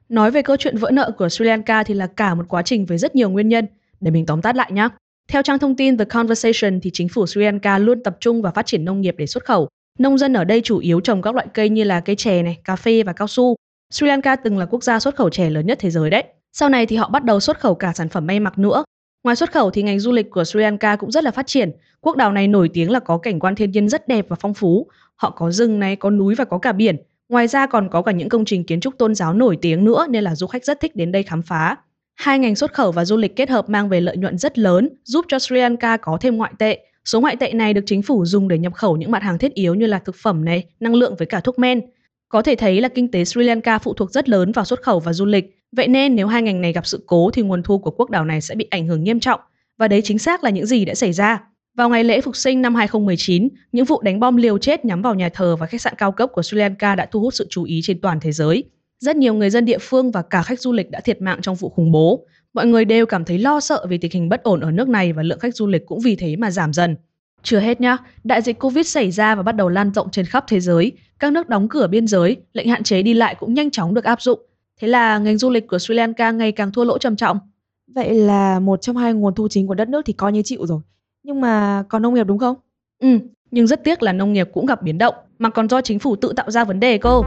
Nói 0.09 0.31
về 0.31 0.41
câu 0.41 0.57
chuyện 0.57 0.77
vỡ 0.77 0.91
nợ 0.91 1.11
của 1.17 1.29
Sri 1.29 1.45
Lanka 1.45 1.83
thì 1.83 1.93
là 1.93 2.07
cả 2.07 2.35
một 2.35 2.43
quá 2.47 2.61
trình 2.61 2.85
với 2.85 2.97
rất 2.97 3.15
nhiều 3.15 3.29
nguyên 3.29 3.49
nhân. 3.49 3.67
Để 4.01 4.11
mình 4.11 4.25
tóm 4.25 4.41
tắt 4.41 4.55
lại 4.55 4.71
nhé. 4.71 4.89
Theo 5.27 5.41
trang 5.41 5.59
thông 5.59 5.75
tin 5.75 5.97
The 5.97 6.05
Conversation 6.05 6.79
thì 6.81 6.89
chính 6.93 7.09
phủ 7.09 7.25
Sri 7.25 7.41
Lanka 7.41 7.77
luôn 7.77 8.03
tập 8.03 8.17
trung 8.19 8.41
vào 8.41 8.53
phát 8.55 8.65
triển 8.65 8.85
nông 8.85 9.01
nghiệp 9.01 9.15
để 9.17 9.25
xuất 9.27 9.45
khẩu. 9.45 9.69
Nông 9.99 10.17
dân 10.17 10.33
ở 10.33 10.43
đây 10.43 10.61
chủ 10.61 10.77
yếu 10.77 10.99
trồng 10.99 11.21
các 11.21 11.35
loại 11.35 11.47
cây 11.53 11.69
như 11.69 11.83
là 11.83 11.99
cây 11.99 12.15
chè 12.15 12.41
này, 12.41 12.57
cà 12.63 12.75
phê 12.75 13.03
và 13.03 13.13
cao 13.13 13.27
su. 13.27 13.55
Sri 13.91 14.07
Lanka 14.07 14.35
từng 14.35 14.57
là 14.57 14.65
quốc 14.65 14.83
gia 14.83 14.99
xuất 14.99 15.15
khẩu 15.15 15.29
chè 15.29 15.49
lớn 15.49 15.65
nhất 15.65 15.77
thế 15.81 15.89
giới 15.89 16.09
đấy. 16.09 16.23
Sau 16.53 16.69
này 16.69 16.85
thì 16.85 16.95
họ 16.95 17.09
bắt 17.09 17.23
đầu 17.23 17.39
xuất 17.39 17.59
khẩu 17.59 17.75
cả 17.75 17.93
sản 17.95 18.09
phẩm 18.09 18.27
may 18.27 18.39
mặc 18.39 18.57
nữa. 18.57 18.83
Ngoài 19.23 19.35
xuất 19.35 19.51
khẩu 19.51 19.71
thì 19.71 19.83
ngành 19.83 19.99
du 19.99 20.11
lịch 20.11 20.29
của 20.29 20.43
Sri 20.43 20.59
Lanka 20.59 20.95
cũng 20.95 21.11
rất 21.11 21.23
là 21.23 21.31
phát 21.31 21.47
triển. 21.47 21.71
Quốc 22.01 22.15
đảo 22.15 22.31
này 22.31 22.47
nổi 22.47 22.69
tiếng 22.73 22.91
là 22.91 22.99
có 22.99 23.17
cảnh 23.17 23.39
quan 23.39 23.55
thiên 23.55 23.71
nhiên 23.71 23.89
rất 23.89 24.07
đẹp 24.07 24.25
và 24.29 24.35
phong 24.39 24.53
phú. 24.53 24.87
Họ 25.15 25.29
có 25.29 25.51
rừng 25.51 25.79
này, 25.79 25.95
có 25.95 26.09
núi 26.09 26.35
và 26.35 26.45
có 26.45 26.57
cả 26.57 26.71
biển. 26.71 26.97
Ngoài 27.29 27.47
ra 27.47 27.65
còn 27.65 27.89
có 27.89 28.01
cả 28.01 28.11
những 28.11 28.29
công 28.29 28.45
trình 28.45 28.63
kiến 28.63 28.79
trúc 28.79 28.97
tôn 28.97 29.15
giáo 29.15 29.33
nổi 29.33 29.57
tiếng 29.61 29.85
nữa 29.85 30.05
nên 30.09 30.23
là 30.23 30.35
du 30.35 30.47
khách 30.47 30.65
rất 30.65 30.79
thích 30.79 30.95
đến 30.95 31.11
đây 31.11 31.23
khám 31.23 31.41
phá. 31.41 31.75
Hai 32.15 32.39
ngành 32.39 32.55
xuất 32.55 32.73
khẩu 32.73 32.91
và 32.91 33.05
du 33.05 33.17
lịch 33.17 33.35
kết 33.35 33.49
hợp 33.49 33.69
mang 33.69 33.89
về 33.89 34.01
lợi 34.01 34.17
nhuận 34.17 34.37
rất 34.37 34.57
lớn, 34.57 34.89
giúp 35.03 35.25
cho 35.27 35.39
Sri 35.39 35.55
Lanka 35.55 35.97
có 35.97 36.17
thêm 36.21 36.37
ngoại 36.37 36.53
tệ. 36.59 36.79
Số 37.05 37.21
ngoại 37.21 37.35
tệ 37.35 37.53
này 37.53 37.73
được 37.73 37.83
chính 37.85 38.01
phủ 38.01 38.25
dùng 38.25 38.47
để 38.47 38.57
nhập 38.57 38.73
khẩu 38.73 38.97
những 38.97 39.11
mặt 39.11 39.23
hàng 39.23 39.37
thiết 39.37 39.53
yếu 39.53 39.75
như 39.75 39.85
là 39.85 39.99
thực 39.99 40.15
phẩm 40.15 40.45
này, 40.45 40.63
năng 40.79 40.95
lượng 40.95 41.15
với 41.15 41.25
cả 41.25 41.39
thuốc 41.39 41.59
men. 41.59 41.81
Có 42.29 42.41
thể 42.41 42.55
thấy 42.55 42.81
là 42.81 42.87
kinh 42.87 43.11
tế 43.11 43.25
Sri 43.25 43.43
Lanka 43.43 43.79
phụ 43.79 43.93
thuộc 43.93 44.11
rất 44.11 44.29
lớn 44.29 44.51
vào 44.51 44.65
xuất 44.65 44.81
khẩu 44.81 44.99
và 44.99 45.13
du 45.13 45.25
lịch. 45.25 45.45
Vậy 45.75 45.87
nên 45.87 46.15
nếu 46.15 46.27
hai 46.27 46.41
ngành 46.41 46.61
này 46.61 46.73
gặp 46.73 46.85
sự 46.85 47.03
cố 47.05 47.29
thì 47.33 47.41
nguồn 47.41 47.63
thu 47.63 47.77
của 47.77 47.91
quốc 47.91 48.09
đảo 48.09 48.25
này 48.25 48.41
sẽ 48.41 48.55
bị 48.55 48.67
ảnh 48.69 48.87
hưởng 48.87 49.03
nghiêm 49.03 49.19
trọng. 49.19 49.39
Và 49.77 49.87
đấy 49.87 50.01
chính 50.01 50.19
xác 50.19 50.43
là 50.43 50.49
những 50.49 50.65
gì 50.65 50.85
đã 50.85 50.95
xảy 50.95 51.13
ra. 51.13 51.43
Vào 51.77 51.89
ngày 51.89 52.03
lễ 52.03 52.21
phục 52.21 52.35
sinh 52.35 52.61
năm 52.61 52.75
2019, 52.75 53.49
những 53.71 53.85
vụ 53.85 54.01
đánh 54.01 54.19
bom 54.19 54.35
liều 54.35 54.57
chết 54.57 54.85
nhắm 54.85 55.01
vào 55.01 55.15
nhà 55.15 55.29
thờ 55.29 55.55
và 55.55 55.65
khách 55.67 55.81
sạn 55.81 55.93
cao 55.97 56.11
cấp 56.11 56.29
của 56.33 56.41
Sri 56.41 56.57
Lanka 56.57 56.95
đã 56.95 57.05
thu 57.11 57.19
hút 57.19 57.33
sự 57.33 57.47
chú 57.49 57.63
ý 57.63 57.79
trên 57.83 58.01
toàn 58.01 58.19
thế 58.19 58.31
giới. 58.31 58.63
Rất 58.99 59.15
nhiều 59.15 59.33
người 59.33 59.49
dân 59.49 59.65
địa 59.65 59.77
phương 59.81 60.11
và 60.11 60.21
cả 60.21 60.41
khách 60.41 60.59
du 60.59 60.71
lịch 60.71 60.91
đã 60.91 60.99
thiệt 60.99 61.21
mạng 61.21 61.39
trong 61.41 61.55
vụ 61.55 61.69
khủng 61.69 61.91
bố. 61.91 62.25
Mọi 62.53 62.65
người 62.65 62.85
đều 62.85 63.05
cảm 63.05 63.25
thấy 63.25 63.39
lo 63.39 63.59
sợ 63.59 63.85
vì 63.89 63.97
tình 63.97 64.11
hình 64.11 64.29
bất 64.29 64.43
ổn 64.43 64.59
ở 64.59 64.71
nước 64.71 64.89
này 64.89 65.13
và 65.13 65.23
lượng 65.23 65.39
khách 65.39 65.55
du 65.55 65.67
lịch 65.67 65.85
cũng 65.85 65.99
vì 65.99 66.15
thế 66.15 66.35
mà 66.35 66.51
giảm 66.51 66.73
dần. 66.73 66.95
Chưa 67.45 67.59
hết 67.59 67.81
nhá, 67.81 67.97
đại 68.23 68.41
dịch 68.41 68.59
Covid 68.59 68.87
xảy 68.87 69.11
ra 69.11 69.35
và 69.35 69.43
bắt 69.43 69.51
đầu 69.51 69.69
lan 69.69 69.91
rộng 69.93 70.09
trên 70.11 70.25
khắp 70.25 70.45
thế 70.47 70.59
giới. 70.59 70.91
Các 71.19 71.33
nước 71.33 71.49
đóng 71.49 71.69
cửa 71.69 71.87
biên 71.87 72.07
giới, 72.07 72.37
lệnh 72.53 72.69
hạn 72.69 72.83
chế 72.83 73.01
đi 73.01 73.13
lại 73.13 73.35
cũng 73.39 73.53
nhanh 73.53 73.71
chóng 73.71 73.93
được 73.93 74.03
áp 74.03 74.21
dụng. 74.21 74.39
Thế 74.81 74.87
là 74.87 75.17
ngành 75.17 75.37
du 75.37 75.49
lịch 75.49 75.67
của 75.67 75.79
Sri 75.79 75.93
Lanka 75.93 76.31
ngày 76.31 76.51
càng 76.51 76.71
thua 76.71 76.83
lỗ 76.83 76.97
trầm 76.97 77.15
trọng. 77.15 77.39
Vậy 77.95 78.13
là 78.13 78.59
một 78.59 78.81
trong 78.81 78.97
hai 78.97 79.13
nguồn 79.13 79.35
thu 79.35 79.47
chính 79.47 79.67
của 79.67 79.73
đất 79.73 79.89
nước 79.89 80.01
thì 80.05 80.13
coi 80.13 80.31
như 80.31 80.41
chịu 80.45 80.65
rồi. 80.65 80.79
Nhưng 81.23 81.41
mà 81.41 81.83
còn 81.89 82.01
nông 82.01 82.13
nghiệp 82.13 82.27
đúng 82.27 82.37
không? 82.37 82.55
Ừ, 82.99 83.19
nhưng 83.51 83.67
rất 83.67 83.83
tiếc 83.83 84.03
là 84.03 84.13
nông 84.13 84.33
nghiệp 84.33 84.49
cũng 84.53 84.65
gặp 84.65 84.81
biến 84.81 84.97
động, 84.97 85.15
mà 85.39 85.49
còn 85.49 85.69
do 85.69 85.81
chính 85.81 85.99
phủ 85.99 86.15
tự 86.15 86.33
tạo 86.35 86.51
ra 86.51 86.63
vấn 86.63 86.79
đề 86.79 86.97
cô. 86.97 87.25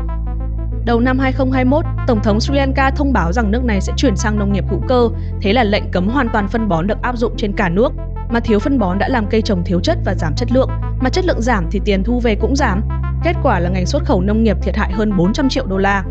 Đầu 0.86 1.00
năm 1.00 1.18
2021, 1.18 1.84
Tổng 2.06 2.20
thống 2.22 2.40
Sri 2.40 2.54
Lanka 2.54 2.90
thông 2.90 3.12
báo 3.12 3.32
rằng 3.32 3.50
nước 3.50 3.64
này 3.64 3.80
sẽ 3.80 3.92
chuyển 3.96 4.16
sang 4.16 4.38
nông 4.38 4.52
nghiệp 4.52 4.64
hữu 4.70 4.80
cơ, 4.88 5.08
thế 5.42 5.52
là 5.52 5.64
lệnh 5.64 5.84
cấm 5.92 6.08
hoàn 6.08 6.28
toàn 6.32 6.48
phân 6.48 6.68
bón 6.68 6.86
được 6.86 6.98
áp 7.02 7.18
dụng 7.18 7.32
trên 7.36 7.52
cả 7.56 7.68
nước. 7.68 7.92
Mà 8.30 8.40
thiếu 8.40 8.58
phân 8.58 8.78
bón 8.78 8.98
đã 8.98 9.08
làm 9.08 9.26
cây 9.30 9.42
trồng 9.42 9.64
thiếu 9.64 9.80
chất 9.80 9.98
và 10.04 10.14
giảm 10.14 10.34
chất 10.36 10.52
lượng, 10.52 10.70
mà 11.00 11.10
chất 11.10 11.24
lượng 11.24 11.42
giảm 11.42 11.66
thì 11.70 11.80
tiền 11.84 12.02
thu 12.04 12.20
về 12.20 12.34
cũng 12.34 12.56
giảm. 12.56 12.82
Kết 13.24 13.36
quả 13.42 13.60
là 13.60 13.70
ngành 13.70 13.86
xuất 13.86 14.04
khẩu 14.04 14.20
nông 14.20 14.42
nghiệp 14.42 14.56
thiệt 14.62 14.76
hại 14.76 14.92
hơn 14.92 15.16
400 15.16 15.48
triệu 15.48 15.66
đô 15.66 15.78
la. 15.78 16.04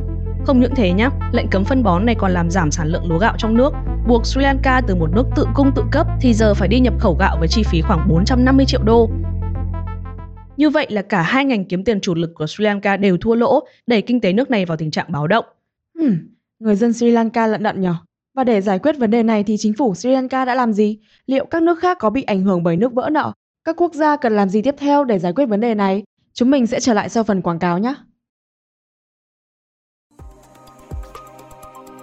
Không 0.45 0.59
những 0.59 0.75
thế 0.75 0.91
nhé, 0.91 1.09
lệnh 1.31 1.47
cấm 1.47 1.63
phân 1.63 1.83
bón 1.83 2.05
này 2.05 2.15
còn 2.15 2.31
làm 2.31 2.49
giảm 2.49 2.71
sản 2.71 2.87
lượng 2.87 3.09
lúa 3.09 3.17
gạo 3.17 3.35
trong 3.37 3.57
nước, 3.57 3.73
buộc 4.07 4.25
Sri 4.25 4.41
Lanka 4.41 4.81
từ 4.87 4.95
một 4.95 5.09
nước 5.15 5.25
tự 5.35 5.45
cung 5.55 5.71
tự 5.75 5.83
cấp 5.91 6.07
thì 6.21 6.33
giờ 6.33 6.53
phải 6.53 6.67
đi 6.67 6.79
nhập 6.79 6.93
khẩu 6.99 7.15
gạo 7.19 7.37
với 7.39 7.47
chi 7.47 7.63
phí 7.63 7.81
khoảng 7.81 8.07
450 8.09 8.65
triệu 8.65 8.83
đô. 8.83 9.09
Như 10.57 10.69
vậy 10.69 10.87
là 10.89 11.01
cả 11.01 11.21
hai 11.21 11.45
ngành 11.45 11.65
kiếm 11.65 11.83
tiền 11.83 12.01
chủ 12.01 12.15
lực 12.15 12.31
của 12.35 12.47
Sri 12.47 12.65
Lanka 12.65 12.97
đều 12.97 13.17
thua 13.17 13.35
lỗ, 13.35 13.67
đẩy 13.87 14.01
kinh 14.01 14.21
tế 14.21 14.33
nước 14.33 14.49
này 14.49 14.65
vào 14.65 14.77
tình 14.77 14.91
trạng 14.91 15.11
báo 15.11 15.27
động. 15.27 15.45
Hmm, 15.99 16.17
người 16.59 16.75
dân 16.75 16.93
Sri 16.93 17.11
Lanka 17.11 17.47
lận 17.47 17.63
đận 17.63 17.81
nhỉ? 17.81 17.89
Và 18.37 18.43
để 18.43 18.61
giải 18.61 18.79
quyết 18.79 18.97
vấn 18.97 19.11
đề 19.11 19.23
này 19.23 19.43
thì 19.43 19.57
chính 19.59 19.73
phủ 19.73 19.95
Sri 19.95 20.09
Lanka 20.09 20.45
đã 20.45 20.55
làm 20.55 20.73
gì? 20.73 20.97
Liệu 21.25 21.45
các 21.45 21.63
nước 21.63 21.79
khác 21.79 21.97
có 21.99 22.09
bị 22.09 22.23
ảnh 22.23 22.43
hưởng 22.43 22.63
bởi 22.63 22.77
nước 22.77 22.93
vỡ 22.93 23.09
nợ? 23.11 23.31
Các 23.63 23.75
quốc 23.81 23.93
gia 23.93 24.15
cần 24.15 24.35
làm 24.35 24.49
gì 24.49 24.61
tiếp 24.61 24.75
theo 24.77 25.03
để 25.03 25.19
giải 25.19 25.33
quyết 25.33 25.45
vấn 25.45 25.59
đề 25.59 25.75
này? 25.75 26.03
Chúng 26.33 26.51
mình 26.51 26.67
sẽ 26.67 26.79
trở 26.79 26.93
lại 26.93 27.09
sau 27.09 27.23
phần 27.23 27.41
quảng 27.41 27.59
cáo 27.59 27.77
nhé. 27.79 27.93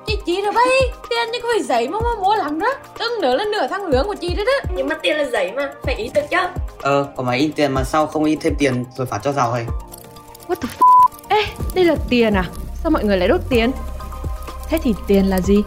Chị 0.07 0.19
chị 0.27 0.43
rồi 0.43 0.53
bay 0.53 0.67
Tiền 1.11 1.33
như 1.33 1.39
có 1.43 1.49
phải 1.53 1.63
giấy 1.63 1.89
mà 1.89 1.99
mà 2.01 2.23
mua 2.23 2.35
lắm 2.35 2.59
đó 2.59 2.75
Từng 2.99 3.21
nữa 3.23 3.37
là 3.37 3.45
nửa 3.53 3.67
tháng 3.71 3.87
lương 3.87 4.07
của 4.07 4.15
chị 4.15 4.35
đấy 4.35 4.45
đó 4.45 4.73
Nhưng 4.77 4.89
mà 4.89 4.99
tiền 5.03 5.17
là 5.17 5.25
giấy 5.25 5.53
mà 5.53 5.73
Phải 5.83 5.95
in 5.95 6.13
được 6.15 6.25
chứ 6.31 6.37
Ờ 6.79 7.13
có 7.17 7.23
máy 7.23 7.39
in 7.39 7.53
tiền 7.53 7.73
mà 7.73 7.85
sao 7.85 8.07
không 8.07 8.25
in 8.25 8.39
thêm 8.41 8.55
tiền 8.59 8.85
rồi 8.97 9.07
phát 9.07 9.21
cho 9.23 9.33
giàu 9.33 9.53
hay 9.53 9.67
What 10.49 10.55
the 10.55 10.69
f... 10.79 10.85
Ê 11.29 11.45
đây 11.75 11.85
là 11.85 11.97
tiền 12.09 12.35
à 12.35 12.45
Sao 12.83 12.91
mọi 12.91 13.05
người 13.05 13.17
lại 13.17 13.29
đốt 13.29 13.41
tiền 13.49 13.71
Thế 14.69 14.79
thì 14.83 14.95
tiền 15.07 15.27
là 15.27 15.41
gì 15.41 15.63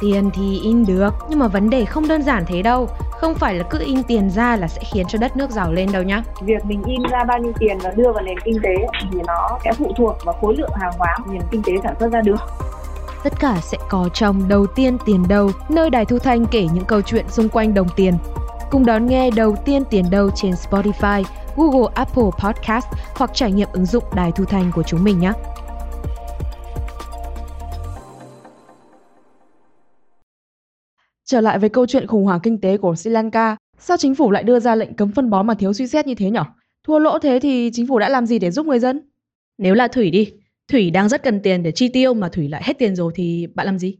Tiền 0.00 0.30
thì 0.34 0.60
in 0.62 0.86
được 0.86 1.10
Nhưng 1.28 1.38
mà 1.38 1.48
vấn 1.48 1.70
đề 1.70 1.84
không 1.84 2.08
đơn 2.08 2.22
giản 2.22 2.44
thế 2.46 2.62
đâu 2.62 2.88
không 3.20 3.34
phải 3.34 3.54
là 3.54 3.64
cứ 3.70 3.78
in 3.78 4.02
tiền 4.02 4.30
ra 4.30 4.56
là 4.56 4.68
sẽ 4.68 4.82
khiến 4.92 5.06
cho 5.08 5.18
đất 5.18 5.36
nước 5.36 5.50
giàu 5.50 5.72
lên 5.72 5.92
đâu 5.92 6.02
nhá. 6.02 6.22
Việc 6.40 6.64
mình 6.64 6.82
in 6.86 7.02
ra 7.10 7.24
bao 7.24 7.38
nhiêu 7.38 7.52
tiền 7.58 7.78
và 7.82 7.90
đưa 7.90 8.12
vào 8.12 8.22
nền 8.22 8.40
kinh 8.40 8.58
tế 8.62 8.74
thì 9.02 9.18
nó 9.26 9.58
sẽ 9.64 9.72
phụ 9.72 9.92
thuộc 9.96 10.16
vào 10.24 10.36
khối 10.40 10.56
lượng 10.56 10.70
hàng 10.80 10.92
hóa 10.98 11.16
nền 11.30 11.42
kinh 11.50 11.62
tế 11.62 11.72
sản 11.82 11.94
xuất 12.00 12.12
ra 12.12 12.20
được. 12.20 12.36
Tất 13.24 13.32
cả 13.40 13.56
sẽ 13.62 13.78
có 13.88 14.08
trong 14.14 14.48
Đầu 14.48 14.66
tiên 14.66 14.96
tiền 15.06 15.28
đâu, 15.28 15.50
nơi 15.68 15.90
Đài 15.90 16.04
Thu 16.04 16.18
Thanh 16.18 16.46
kể 16.46 16.66
những 16.72 16.84
câu 16.84 17.00
chuyện 17.00 17.24
xung 17.28 17.48
quanh 17.48 17.74
đồng 17.74 17.88
tiền. 17.96 18.14
Cùng 18.70 18.86
đón 18.86 19.06
nghe 19.06 19.30
Đầu 19.30 19.56
tiên 19.64 19.84
tiền 19.84 20.04
đâu 20.10 20.30
trên 20.34 20.52
Spotify, 20.52 21.24
Google 21.56 21.92
Apple 21.94 22.30
Podcast 22.38 22.86
hoặc 23.16 23.30
trải 23.34 23.52
nghiệm 23.52 23.68
ứng 23.72 23.86
dụng 23.86 24.04
Đài 24.14 24.32
Thu 24.32 24.44
Thanh 24.44 24.72
của 24.74 24.82
chúng 24.82 25.04
mình 25.04 25.20
nhé. 25.20 25.32
Trở 31.30 31.40
lại 31.40 31.58
với 31.58 31.68
câu 31.68 31.86
chuyện 31.86 32.06
khủng 32.06 32.24
hoảng 32.24 32.40
kinh 32.42 32.60
tế 32.60 32.76
của 32.76 32.96
Sri 32.96 33.10
Lanka, 33.10 33.56
sao 33.78 33.96
chính 33.96 34.14
phủ 34.14 34.30
lại 34.30 34.42
đưa 34.42 34.60
ra 34.60 34.74
lệnh 34.74 34.94
cấm 34.94 35.12
phân 35.12 35.30
bón 35.30 35.46
mà 35.46 35.54
thiếu 35.54 35.72
suy 35.72 35.86
xét 35.86 36.06
như 36.06 36.14
thế 36.14 36.30
nhỉ? 36.30 36.40
Thua 36.86 36.98
lỗ 36.98 37.18
thế 37.18 37.38
thì 37.42 37.70
chính 37.72 37.86
phủ 37.86 37.98
đã 37.98 38.08
làm 38.08 38.26
gì 38.26 38.38
để 38.38 38.50
giúp 38.50 38.66
người 38.66 38.78
dân? 38.78 39.00
Nếu 39.58 39.74
là 39.74 39.88
Thủy 39.88 40.10
đi, 40.10 40.32
Thủy 40.68 40.90
đang 40.90 41.08
rất 41.08 41.22
cần 41.22 41.40
tiền 41.40 41.62
để 41.62 41.72
chi 41.72 41.88
tiêu 41.88 42.14
mà 42.14 42.28
Thủy 42.28 42.48
lại 42.48 42.62
hết 42.64 42.78
tiền 42.78 42.96
rồi 42.96 43.12
thì 43.14 43.46
bạn 43.54 43.66
làm 43.66 43.78
gì? 43.78 43.96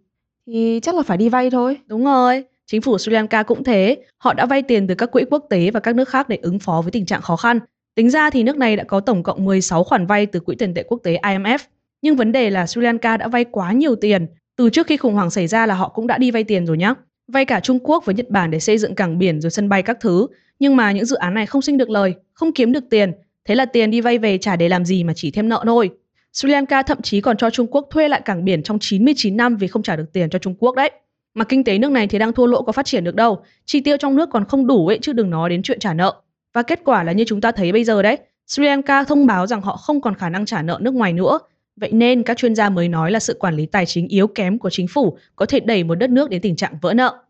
Thì 0.47 0.81
chắc 0.83 0.95
là 0.95 1.03
phải 1.03 1.17
đi 1.17 1.29
vay 1.29 1.51
thôi. 1.51 1.79
Đúng 1.87 2.05
rồi, 2.05 2.45
chính 2.67 2.83
phủ 2.83 2.99
Sri 2.99 3.13
Lanka 3.13 3.43
cũng 3.43 3.65
thế. 3.65 3.97
Họ 4.19 4.35
đã 4.35 4.47
vay 4.47 4.63
tiền 4.63 4.87
từ 4.87 4.95
các 4.95 5.11
quỹ 5.11 5.25
quốc 5.31 5.47
tế 5.51 5.71
và 5.71 5.81
các 5.81 5.97
nước 5.97 6.09
khác 6.09 6.29
để 6.29 6.39
ứng 6.43 6.59
phó 6.59 6.81
với 6.83 6.93
tình 6.93 7.07
trạng 7.07 7.23
khó 7.23 7.37
khăn. 7.37 7.59
Tính 7.95 8.11
ra 8.11 8.31
thì 8.31 8.43
nước 8.43 8.57
này 8.57 8.77
đã 8.77 8.85
có 8.85 9.01
tổng 9.01 9.23
cộng 9.23 9.45
16 9.45 9.85
khoản 9.85 10.07
vay 10.07 10.27
từ 10.27 10.41
Quỹ 10.41 10.57
tiền 10.57 10.75
tệ 10.75 10.83
quốc 10.83 11.01
tế 11.03 11.19
IMF. 11.23 11.59
Nhưng 12.03 12.17
vấn 12.17 12.33
đề 12.33 12.51
là 12.51 12.67
Sri 12.67 12.81
Lanka 12.81 13.17
đã 13.17 13.29
vay 13.29 13.45
quá 13.45 13.73
nhiều 13.73 13.97
tiền. 13.97 14.27
Từ 14.57 14.71
trước 14.71 14.87
khi 14.87 14.97
khủng 14.97 15.15
hoảng 15.15 15.31
xảy 15.31 15.47
ra 15.47 15.67
là 15.67 15.75
họ 15.75 15.89
cũng 15.89 16.07
đã 16.07 16.19
đi 16.19 16.31
vay 16.31 16.45
tiền 16.45 16.67
rồi 16.67 16.77
nhá. 16.77 16.95
Vay 17.29 17.45
cả 17.45 17.61
Trung 17.61 17.79
Quốc 17.83 18.05
với 18.05 18.15
Nhật 18.15 18.31
Bản 18.31 18.51
để 18.51 18.61
xây 18.61 18.79
dựng 18.79 18.95
cảng 18.95 19.19
biển 19.19 19.41
rồi 19.41 19.51
sân 19.51 19.69
bay 19.69 19.83
các 19.83 19.97
thứ. 20.01 20.27
Nhưng 20.59 20.77
mà 20.77 20.93
những 20.93 21.05
dự 21.05 21.17
án 21.17 21.35
này 21.35 21.47
không 21.47 21.63
sinh 21.63 21.79
được 21.79 21.91
lời, 21.91 22.15
không 22.33 22.53
kiếm 22.53 22.73
được 22.73 22.85
tiền. 22.91 23.13
Thế 23.45 23.55
là 23.55 23.65
tiền 23.65 23.91
đi 23.91 24.01
vay 24.01 24.19
về 24.19 24.39
trả 24.39 24.57
để 24.57 24.69
làm 24.69 24.85
gì 24.85 25.05
mà 25.05 25.13
chỉ 25.17 25.31
thêm 25.31 25.49
nợ 25.49 25.63
thôi. 25.67 25.91
Sri 26.33 26.49
Lanka 26.49 26.83
thậm 26.83 27.03
chí 27.03 27.21
còn 27.21 27.37
cho 27.37 27.51
Trung 27.51 27.67
Quốc 27.71 27.87
thuê 27.91 28.09
lại 28.09 28.21
cảng 28.25 28.45
biển 28.45 28.63
trong 28.63 28.79
99 28.81 29.37
năm 29.37 29.57
vì 29.57 29.67
không 29.67 29.83
trả 29.83 29.97
được 29.97 30.13
tiền 30.13 30.31
cho 30.31 30.39
Trung 30.39 30.55
Quốc 30.59 30.75
đấy. 30.75 30.91
Mà 31.35 31.45
kinh 31.45 31.65
tế 31.65 31.79
nước 31.79 31.91
này 31.91 32.07
thì 32.07 32.19
đang 32.19 32.33
thua 32.33 32.47
lỗ 32.47 32.63
có 32.63 32.73
phát 32.73 32.87
triển 32.87 33.05
được 33.05 33.15
đâu. 33.15 33.43
Chi 33.65 33.81
tiêu 33.81 33.97
trong 33.97 34.17
nước 34.17 34.29
còn 34.33 34.45
không 34.45 34.67
đủ 34.67 34.87
ấy 34.87 34.99
chứ 35.03 35.13
đừng 35.13 35.31
nói 35.31 35.51
đến 35.51 35.63
chuyện 35.63 35.79
trả 35.79 35.95
nợ. 35.95 36.15
Và 36.55 36.63
kết 36.63 36.81
quả 36.85 37.03
là 37.03 37.13
như 37.13 37.25
chúng 37.27 37.41
ta 37.41 37.53
thấy 37.53 37.73
bây 37.73 37.85
giờ 37.85 38.03
đấy. 38.03 38.19
Sri 38.47 38.65
Lanka 38.65 39.05
thông 39.05 39.27
báo 39.27 39.47
rằng 39.47 39.61
họ 39.61 39.77
không 39.77 40.01
còn 40.01 40.15
khả 40.15 40.29
năng 40.29 40.47
trả 40.47 40.63
nợ 40.63 40.79
nước 40.81 40.95
ngoài 40.95 41.13
nữa. 41.13 41.39
Vậy 41.81 41.93
nên 41.93 42.23
các 42.23 42.37
chuyên 42.37 42.55
gia 42.55 42.71
mới 42.71 42.89
nói 42.89 43.11
là 43.11 43.21
sự 43.21 43.37
quản 43.41 43.55
lý 43.55 43.67
tài 43.67 43.87
chính 43.87 44.09
yếu 44.09 44.27
kém 44.27 44.59
của 44.59 44.71
chính 44.71 44.89
phủ 44.89 45.19
có 45.37 45.47
thể 45.47 45.61
đẩy 45.61 45.85
một 45.85 45.95
đất 45.95 46.11
nước 46.11 46.31
đến 46.31 46.43
tình 46.43 46.57
trạng 46.57 46.75
vỡ 46.83 46.95
nợ. 46.95 47.25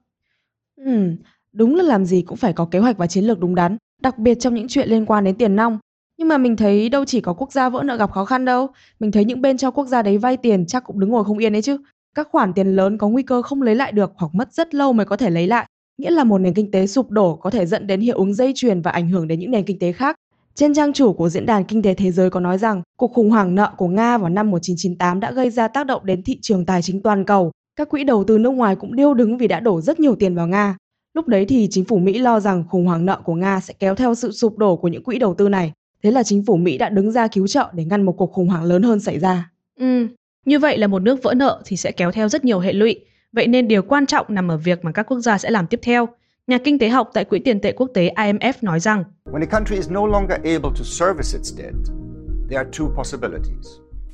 Ừ, 0.76 1.10
đúng 1.52 1.74
là 1.74 1.82
làm 1.82 2.04
gì 2.04 2.22
cũng 2.22 2.36
phải 2.36 2.52
có 2.52 2.64
kế 2.64 2.78
hoạch 2.78 2.98
và 2.98 3.06
chiến 3.06 3.24
lược 3.24 3.40
đúng 3.40 3.54
đắn, 3.54 3.76
đặc 4.02 4.18
biệt 4.18 4.34
trong 4.40 4.54
những 4.54 4.68
chuyện 4.68 4.88
liên 4.88 5.06
quan 5.06 5.24
đến 5.24 5.34
tiền 5.34 5.56
nong. 5.56 5.78
Nhưng 6.18 6.28
mà 6.28 6.38
mình 6.38 6.56
thấy 6.56 6.88
đâu 6.88 7.04
chỉ 7.04 7.20
có 7.20 7.32
quốc 7.32 7.52
gia 7.52 7.68
vỡ 7.68 7.82
nợ 7.82 7.96
gặp 7.96 8.10
khó 8.10 8.24
khăn 8.24 8.44
đâu, 8.44 8.68
mình 9.00 9.12
thấy 9.12 9.24
những 9.24 9.40
bên 9.42 9.56
cho 9.56 9.70
quốc 9.70 9.86
gia 9.86 10.02
đấy 10.02 10.18
vay 10.18 10.36
tiền 10.36 10.66
chắc 10.66 10.84
cũng 10.84 11.00
đứng 11.00 11.10
ngồi 11.10 11.24
không 11.24 11.38
yên 11.38 11.54
ấy 11.56 11.62
chứ. 11.62 11.78
Các 12.14 12.28
khoản 12.32 12.52
tiền 12.52 12.76
lớn 12.76 12.98
có 12.98 13.08
nguy 13.08 13.22
cơ 13.22 13.42
không 13.42 13.62
lấy 13.62 13.74
lại 13.74 13.92
được 13.92 14.12
hoặc 14.16 14.34
mất 14.34 14.52
rất 14.52 14.74
lâu 14.74 14.92
mới 14.92 15.06
có 15.06 15.16
thể 15.16 15.30
lấy 15.30 15.46
lại, 15.46 15.66
nghĩa 15.98 16.10
là 16.10 16.24
một 16.24 16.38
nền 16.38 16.54
kinh 16.54 16.70
tế 16.70 16.86
sụp 16.86 17.10
đổ 17.10 17.36
có 17.36 17.50
thể 17.50 17.66
dẫn 17.66 17.86
đến 17.86 18.00
hiệu 18.00 18.18
ứng 18.18 18.34
dây 18.34 18.52
chuyền 18.54 18.82
và 18.82 18.90
ảnh 18.90 19.08
hưởng 19.08 19.28
đến 19.28 19.40
những 19.40 19.50
nền 19.50 19.64
kinh 19.64 19.78
tế 19.78 19.92
khác. 19.92 20.16
Trên 20.56 20.74
trang 20.74 20.92
chủ 20.92 21.12
của 21.12 21.28
Diễn 21.28 21.46
đàn 21.46 21.64
Kinh 21.64 21.82
tế 21.82 21.94
Thế 21.94 22.12
giới 22.12 22.30
có 22.30 22.40
nói 22.40 22.58
rằng 22.58 22.82
cuộc 22.98 23.12
khủng 23.12 23.30
hoảng 23.30 23.54
nợ 23.54 23.70
của 23.76 23.88
Nga 23.88 24.18
vào 24.18 24.28
năm 24.28 24.50
1998 24.50 25.20
đã 25.20 25.32
gây 25.32 25.50
ra 25.50 25.68
tác 25.68 25.86
động 25.86 26.06
đến 26.06 26.22
thị 26.22 26.38
trường 26.42 26.66
tài 26.66 26.82
chính 26.82 27.02
toàn 27.02 27.24
cầu. 27.24 27.52
Các 27.76 27.88
quỹ 27.88 28.04
đầu 28.04 28.24
tư 28.24 28.38
nước 28.38 28.50
ngoài 28.50 28.76
cũng 28.76 28.96
điêu 28.96 29.14
đứng 29.14 29.38
vì 29.38 29.48
đã 29.48 29.60
đổ 29.60 29.80
rất 29.80 30.00
nhiều 30.00 30.16
tiền 30.16 30.34
vào 30.34 30.48
Nga. 30.48 30.76
Lúc 31.14 31.28
đấy 31.28 31.44
thì 31.48 31.68
chính 31.70 31.84
phủ 31.84 31.98
Mỹ 31.98 32.18
lo 32.18 32.40
rằng 32.40 32.64
khủng 32.68 32.86
hoảng 32.86 33.06
nợ 33.06 33.20
của 33.24 33.34
Nga 33.34 33.60
sẽ 33.60 33.74
kéo 33.78 33.94
theo 33.94 34.14
sự 34.14 34.32
sụp 34.32 34.58
đổ 34.58 34.76
của 34.76 34.88
những 34.88 35.02
quỹ 35.02 35.18
đầu 35.18 35.34
tư 35.34 35.48
này. 35.48 35.72
Thế 36.02 36.10
là 36.10 36.22
chính 36.22 36.44
phủ 36.46 36.56
Mỹ 36.56 36.78
đã 36.78 36.88
đứng 36.88 37.12
ra 37.12 37.28
cứu 37.28 37.46
trợ 37.46 37.68
để 37.72 37.84
ngăn 37.84 38.02
một 38.02 38.12
cuộc 38.12 38.32
khủng 38.32 38.48
hoảng 38.48 38.64
lớn 38.64 38.82
hơn 38.82 39.00
xảy 39.00 39.18
ra. 39.18 39.50
Ừ, 39.80 40.06
như 40.46 40.58
vậy 40.58 40.78
là 40.78 40.86
một 40.86 41.02
nước 41.02 41.22
vỡ 41.22 41.34
nợ 41.34 41.62
thì 41.64 41.76
sẽ 41.76 41.92
kéo 41.92 42.12
theo 42.12 42.28
rất 42.28 42.44
nhiều 42.44 42.58
hệ 42.58 42.72
lụy. 42.72 43.00
Vậy 43.32 43.46
nên 43.46 43.68
điều 43.68 43.82
quan 43.82 44.06
trọng 44.06 44.26
nằm 44.28 44.50
ở 44.50 44.56
việc 44.56 44.84
mà 44.84 44.92
các 44.92 45.02
quốc 45.02 45.20
gia 45.20 45.38
sẽ 45.38 45.50
làm 45.50 45.66
tiếp 45.66 45.80
theo. 45.82 46.08
Nhà 46.46 46.58
kinh 46.58 46.78
tế 46.78 46.88
học 46.88 47.10
tại 47.14 47.24
Quỹ 47.24 47.38
tiền 47.38 47.60
tệ 47.60 47.72
quốc 47.72 47.90
tế 47.94 48.10
IMF 48.16 48.52
nói 48.62 48.80
rằng 48.80 49.04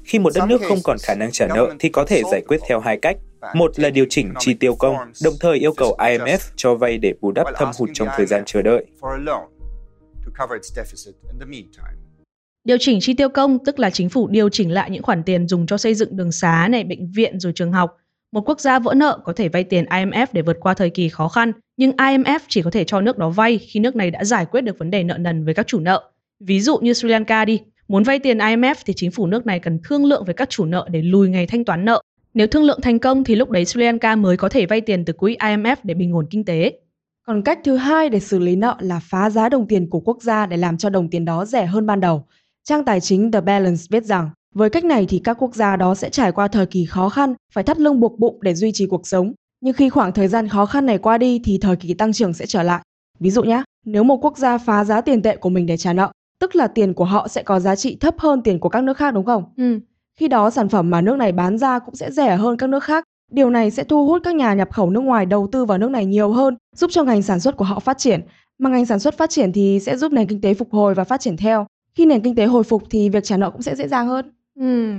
khi 0.05 0.19
một 0.19 0.31
đất 0.35 0.47
nước 0.49 0.61
không 0.69 0.79
còn 0.85 0.97
khả 1.03 1.15
năng 1.15 1.31
trả 1.33 1.47
nợ 1.47 1.75
thì 1.79 1.89
có 1.89 2.05
thể 2.05 2.23
giải 2.31 2.43
quyết 2.49 2.61
theo 2.69 2.81
hai 2.81 2.99
cách. 3.03 3.17
Một 3.55 3.79
là 3.79 3.91
điều 3.91 4.07
chỉnh 4.11 4.35
chi 4.39 4.55
tiêu 4.55 4.75
công, 4.75 4.97
đồng 5.25 5.35
thời 5.41 5.59
yêu 5.59 5.73
cầu 5.77 5.97
IMF 5.99 6.39
cho 6.57 6.75
vay 6.75 6.99
để 6.99 7.15
bù 7.21 7.33
đắp 7.33 7.47
thâm 7.57 7.71
hụt 7.79 7.91
trong 7.95 8.09
thời 8.17 8.27
gian 8.27 8.43
chờ 8.47 8.63
đợi. 8.63 8.87
Điều 12.65 12.77
chỉnh 12.81 12.99
chi 13.01 13.15
tiêu 13.15 13.29
công 13.29 13.65
tức 13.65 13.79
là 13.79 13.91
chính 13.91 14.09
phủ 14.09 14.29
điều 14.29 14.49
chỉnh 14.49 14.73
lại 14.73 14.91
những 14.91 15.03
khoản 15.03 15.23
tiền 15.23 15.49
dùng 15.49 15.67
cho 15.67 15.77
xây 15.79 15.95
dựng 15.95 16.17
đường 16.17 16.33
xá 16.33 16.69
này, 16.71 16.85
bệnh 16.85 17.13
viện 17.13 17.41
rồi 17.41 17.53
trường 17.55 17.73
học. 17.73 17.97
Một 18.33 18.49
quốc 18.49 18.61
gia 18.61 18.79
vỡ 18.79 18.95
nợ 18.95 19.19
có 19.25 19.33
thể 19.33 19.49
vay 19.49 19.65
tiền 19.65 19.85
IMF 19.85 20.27
để 20.33 20.43
vượt 20.43 20.57
qua 20.61 20.75
thời 20.75 20.91
kỳ 20.91 21.09
khó 21.09 21.29
khăn, 21.29 21.53
nhưng 21.83 21.93
IMF 21.93 22.39
chỉ 22.49 22.63
có 22.63 22.71
thể 22.71 22.85
cho 22.85 23.01
nước 23.01 23.19
đó 23.19 23.29
vay 23.29 23.59
khi 23.59 23.81
nước 23.81 23.97
này 23.97 24.11
đã 24.11 24.25
giải 24.25 24.47
quyết 24.47 24.61
được 24.61 24.79
vấn 24.79 24.91
đề 24.91 25.05
nợ 25.05 25.19
nần 25.19 25.45
với 25.45 25.55
các 25.55 25.67
chủ 25.67 25.81
nợ. 25.81 26.11
Ví 26.41 26.61
dụ 26.61 26.79
như 26.79 26.93
Sri 26.93 27.09
Lanka 27.09 27.45
đi, 27.45 27.61
muốn 27.89 28.03
vay 28.03 28.19
tiền 28.19 28.39
IMF 28.39 28.75
thì 28.87 28.93
chính 28.97 29.11
phủ 29.11 29.27
nước 29.27 29.47
này 29.47 29.59
cần 29.59 29.79
thương 29.85 30.05
lượng 30.05 30.25
với 30.25 30.35
các 30.35 30.51
chủ 30.51 30.65
nợ 30.65 30.87
để 30.91 31.03
lùi 31.03 31.29
ngày 31.29 31.47
thanh 31.47 31.65
toán 31.65 31.85
nợ. 31.85 32.03
Nếu 32.35 32.47
thương 32.47 32.65
lượng 32.65 32.81
thành 32.83 32.99
công 32.99 33.25
thì 33.25 33.35
lúc 33.35 33.51
đấy 33.51 33.65
Sri 33.65 33.83
Lanka 33.83 34.17
mới 34.17 34.37
có 34.37 34.49
thể 34.49 34.67
vay 34.67 34.81
tiền 34.81 35.05
từ 35.05 35.13
quỹ 35.13 35.37
IMF 35.37 35.77
để 35.83 35.95
bình 35.95 36.13
ổn 36.13 36.27
kinh 36.31 36.45
tế. 36.45 36.73
Còn 37.27 37.43
cách 37.43 37.59
thứ 37.65 37.77
hai 37.77 38.09
để 38.09 38.21
xử 38.21 38.39
lý 38.39 38.57
nợ 38.57 38.77
là 38.81 39.01
phá 39.03 39.31
giá 39.31 39.49
đồng 39.49 39.67
tiền 39.67 39.91
của 39.91 40.01
quốc 40.01 40.23
gia 40.23 40.47
để 40.47 40.57
làm 40.57 40.77
cho 40.77 40.91
đồng 40.91 41.11
tiền 41.11 41.25
đó 41.25 41.45
rẻ 41.45 41.67
hơn 41.67 41.87
ban 41.87 42.01
đầu. 42.01 42.25
Trang 42.65 42.85
tài 42.85 43.01
chính 43.01 43.33
The 43.33 43.41
Balance 43.41 43.83
viết 43.91 44.05
rằng, 44.05 44.31
với 44.55 44.71
cách 44.71 44.85
này 44.85 45.07
thì 45.09 45.21
các 45.25 45.37
quốc 45.43 45.55
gia 45.55 45.77
đó 45.77 45.95
sẽ 45.95 46.11
trải 46.11 46.33
qua 46.33 46.49
thời 46.49 46.67
kỳ 46.67 46.85
khó 46.85 47.09
khăn, 47.09 47.35
phải 47.53 47.65
thắt 47.65 47.79
lưng 47.79 48.01
buộc 48.01 48.19
bụng 48.19 48.39
để 48.43 48.55
duy 48.55 48.73
trì 48.73 48.87
cuộc 48.87 49.07
sống. 49.07 49.33
Nhưng 49.63 49.75
khi 49.75 49.89
khoảng 49.89 50.13
thời 50.13 50.29
gian 50.29 50.49
khó 50.49 50.67
khăn 50.67 50.87
này 50.87 50.99
qua 50.99 51.19
đi 51.19 51.41
thì 51.45 51.59
thời 51.59 51.77
kỳ 51.77 51.95
tăng 51.95 52.13
trưởng 52.13 52.33
sẽ 52.33 52.47
trở 52.47 52.63
lại. 52.63 52.81
Ví 53.21 53.31
dụ 53.31 53.43
nhé, 53.43 53.63
nếu 53.85 54.05
một 54.05 54.25
quốc 54.25 54.39
gia 54.39 54.59
phá 54.59 54.85
giá 54.85 55.01
tiền 55.01 55.23
tệ 55.23 55.37
của 55.37 55.49
mình 55.49 55.67
để 55.67 55.77
trả 55.77 55.93
nợ, 55.93 56.13
tức 56.41 56.57
là 56.57 56.67
tiền 56.67 56.95
của 56.95 57.05
họ 57.05 57.29
sẽ 57.29 57.43
có 57.43 57.61
giá 57.61 57.77
trị 57.77 57.97
thấp 58.01 58.15
hơn 58.19 58.43
tiền 58.43 58.59
của 58.59 58.69
các 58.69 58.85
nước 58.85 58.97
khác 58.97 59.15
đúng 59.15 59.25
không? 59.25 59.45
Ừ. 59.57 59.81
Khi 60.19 60.29
đó 60.29 60.51
sản 60.51 60.69
phẩm 60.69 60.91
mà 60.91 61.01
nước 61.01 61.17
này 61.17 61.33
bán 61.33 61.59
ra 61.59 61.79
cũng 61.79 61.95
sẽ 61.95 62.11
rẻ 62.11 62.37
hơn 62.37 62.57
các 62.57 62.67
nước 62.67 62.85
khác. 62.85 63.05
Điều 63.31 63.51
này 63.51 63.71
sẽ 63.71 63.85
thu 63.85 64.07
hút 64.07 64.23
các 64.25 64.35
nhà 64.35 64.55
nhập 64.55 64.73
khẩu 64.73 64.91
nước 64.91 65.01
ngoài 65.01 65.27
đầu 65.27 65.49
tư 65.53 65.65
vào 65.65 65.79
nước 65.79 65.91
này 65.91 66.07
nhiều 66.07 66.33
hơn, 66.33 66.57
giúp 66.77 66.91
cho 66.93 67.05
ngành 67.05 67.23
sản 67.23 67.41
xuất 67.41 67.57
của 67.57 67.65
họ 67.65 67.79
phát 67.79 67.99
triển. 67.99 68.21
Mà 68.59 68.71
ngành 68.71 68.87
sản 68.87 68.99
xuất 68.99 69.19
phát 69.19 69.31
triển 69.31 69.53
thì 69.53 69.81
sẽ 69.81 69.97
giúp 69.97 70.13
nền 70.13 70.27
kinh 70.27 70.41
tế 70.41 70.55
phục 70.55 70.73
hồi 70.73 70.95
và 70.95 71.05
phát 71.05 71.21
triển 71.21 71.37
theo. 71.37 71.67
Khi 71.95 72.07
nền 72.07 72.23
kinh 72.23 72.35
tế 72.35 72.47
hồi 72.47 72.63
phục 72.65 72.83
thì 72.91 73.09
việc 73.09 73.25
trả 73.25 73.37
nợ 73.37 73.51
cũng 73.51 73.63
sẽ 73.63 73.77
dễ 73.77 73.89
dàng 73.89 74.09
hơn. 74.09 74.33
Ừ. 74.59 74.95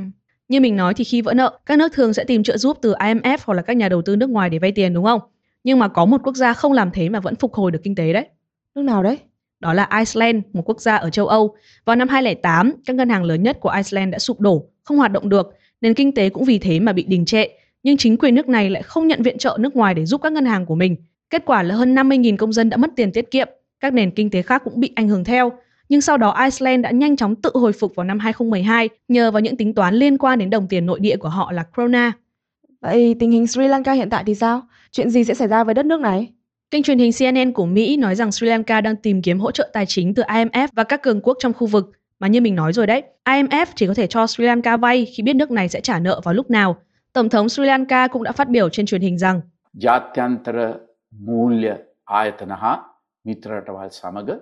Như 0.47 0.59
mình 0.59 0.75
nói 0.75 0.93
thì 0.93 1.03
khi 1.03 1.21
vỡ 1.21 1.33
nợ, 1.33 1.59
các 1.65 1.77
nước 1.77 1.93
thường 1.93 2.13
sẽ 2.13 2.23
tìm 2.23 2.43
trợ 2.43 2.57
giúp 2.57 2.77
từ 2.81 2.93
IMF 2.93 3.37
hoặc 3.45 3.53
là 3.53 3.61
các 3.61 3.77
nhà 3.77 3.89
đầu 3.89 4.01
tư 4.01 4.15
nước 4.15 4.29
ngoài 4.29 4.49
để 4.49 4.59
vay 4.59 4.71
tiền 4.71 4.93
đúng 4.93 5.05
không? 5.05 5.21
Nhưng 5.63 5.79
mà 5.79 5.87
có 5.87 6.05
một 6.05 6.21
quốc 6.23 6.35
gia 6.35 6.53
không 6.53 6.71
làm 6.71 6.91
thế 6.91 7.09
mà 7.09 7.19
vẫn 7.19 7.35
phục 7.35 7.53
hồi 7.53 7.71
được 7.71 7.79
kinh 7.83 7.95
tế 7.95 8.13
đấy. 8.13 8.27
Nước 8.75 8.81
nào 8.81 9.03
đấy? 9.03 9.17
Đó 9.59 9.73
là 9.73 9.89
Iceland, 9.97 10.43
một 10.53 10.61
quốc 10.65 10.81
gia 10.81 10.95
ở 10.95 11.09
châu 11.09 11.27
Âu. 11.27 11.55
Vào 11.85 11.95
năm 11.95 12.07
2008, 12.07 12.73
các 12.85 12.95
ngân 12.95 13.09
hàng 13.09 13.23
lớn 13.23 13.43
nhất 13.43 13.57
của 13.59 13.69
Iceland 13.69 14.11
đã 14.11 14.19
sụp 14.19 14.39
đổ, 14.39 14.65
không 14.83 14.97
hoạt 14.97 15.11
động 15.11 15.29
được, 15.29 15.53
nền 15.81 15.93
kinh 15.93 16.11
tế 16.11 16.29
cũng 16.29 16.43
vì 16.43 16.59
thế 16.59 16.79
mà 16.79 16.93
bị 16.93 17.03
đình 17.03 17.25
trệ. 17.25 17.47
Nhưng 17.83 17.97
chính 17.97 18.17
quyền 18.17 18.35
nước 18.35 18.49
này 18.49 18.69
lại 18.69 18.83
không 18.83 19.07
nhận 19.07 19.23
viện 19.23 19.37
trợ 19.37 19.57
nước 19.59 19.75
ngoài 19.75 19.93
để 19.93 20.05
giúp 20.05 20.21
các 20.21 20.31
ngân 20.31 20.45
hàng 20.45 20.65
của 20.65 20.75
mình. 20.75 20.95
Kết 21.29 21.43
quả 21.45 21.63
là 21.63 21.75
hơn 21.75 21.95
50.000 21.95 22.37
công 22.37 22.53
dân 22.53 22.69
đã 22.69 22.77
mất 22.77 22.91
tiền 22.95 23.11
tiết 23.11 23.31
kiệm, 23.31 23.47
các 23.79 23.93
nền 23.93 24.11
kinh 24.11 24.29
tế 24.29 24.41
khác 24.41 24.61
cũng 24.65 24.79
bị 24.79 24.91
ảnh 24.95 25.07
hưởng 25.07 25.23
theo 25.23 25.51
nhưng 25.93 26.01
sau 26.01 26.17
đó 26.17 26.35
Iceland 26.43 26.83
đã 26.83 26.91
nhanh 26.91 27.15
chóng 27.15 27.35
tự 27.35 27.51
hồi 27.53 27.73
phục 27.73 27.95
vào 27.95 28.03
năm 28.03 28.19
2012 28.19 28.89
nhờ 29.07 29.31
vào 29.31 29.39
những 29.39 29.57
tính 29.57 29.73
toán 29.73 29.95
liên 29.95 30.17
quan 30.17 30.39
đến 30.39 30.49
đồng 30.49 30.67
tiền 30.67 30.85
nội 30.85 30.99
địa 30.99 31.17
của 31.17 31.29
họ 31.29 31.51
là 31.51 31.63
krona. 31.73 32.11
Vậy 32.81 33.15
tình 33.19 33.31
hình 33.31 33.47
Sri 33.47 33.67
Lanka 33.67 33.91
hiện 33.91 34.09
tại 34.09 34.23
thì 34.27 34.35
sao? 34.35 34.61
Chuyện 34.91 35.09
gì 35.09 35.23
sẽ 35.23 35.33
xảy 35.33 35.47
ra 35.47 35.63
với 35.63 35.73
đất 35.73 35.85
nước 35.85 35.99
này? 35.99 36.31
Kênh 36.71 36.83
truyền 36.83 36.99
hình 36.99 37.11
CNN 37.19 37.51
của 37.51 37.65
Mỹ 37.65 37.97
nói 37.97 38.15
rằng 38.15 38.31
Sri 38.31 38.47
Lanka 38.47 38.81
đang 38.81 38.95
tìm 38.95 39.21
kiếm 39.21 39.39
hỗ 39.39 39.51
trợ 39.51 39.69
tài 39.73 39.85
chính 39.85 40.13
từ 40.13 40.23
IMF 40.23 40.67
và 40.73 40.83
các 40.83 41.01
cường 41.03 41.21
quốc 41.21 41.37
trong 41.39 41.53
khu 41.53 41.67
vực. 41.67 41.91
Mà 42.19 42.27
như 42.27 42.41
mình 42.41 42.55
nói 42.55 42.73
rồi 42.73 42.87
đấy, 42.87 43.03
IMF 43.25 43.65
chỉ 43.75 43.87
có 43.87 43.93
thể 43.93 44.07
cho 44.07 44.27
Sri 44.27 44.45
Lanka 44.45 44.77
vay 44.77 45.05
khi 45.05 45.23
biết 45.23 45.35
nước 45.35 45.51
này 45.51 45.69
sẽ 45.69 45.81
trả 45.81 45.99
nợ 45.99 46.21
vào 46.23 46.33
lúc 46.33 46.49
nào. 46.49 46.75
Tổng 47.13 47.29
thống 47.29 47.49
Sri 47.49 47.63
Lanka 47.63 48.07
cũng 48.07 48.23
đã 48.23 48.31
phát 48.31 48.49
biểu 48.49 48.69
trên 48.69 48.85
truyền 48.85 49.01
hình 49.01 49.17
rằng 49.17 49.41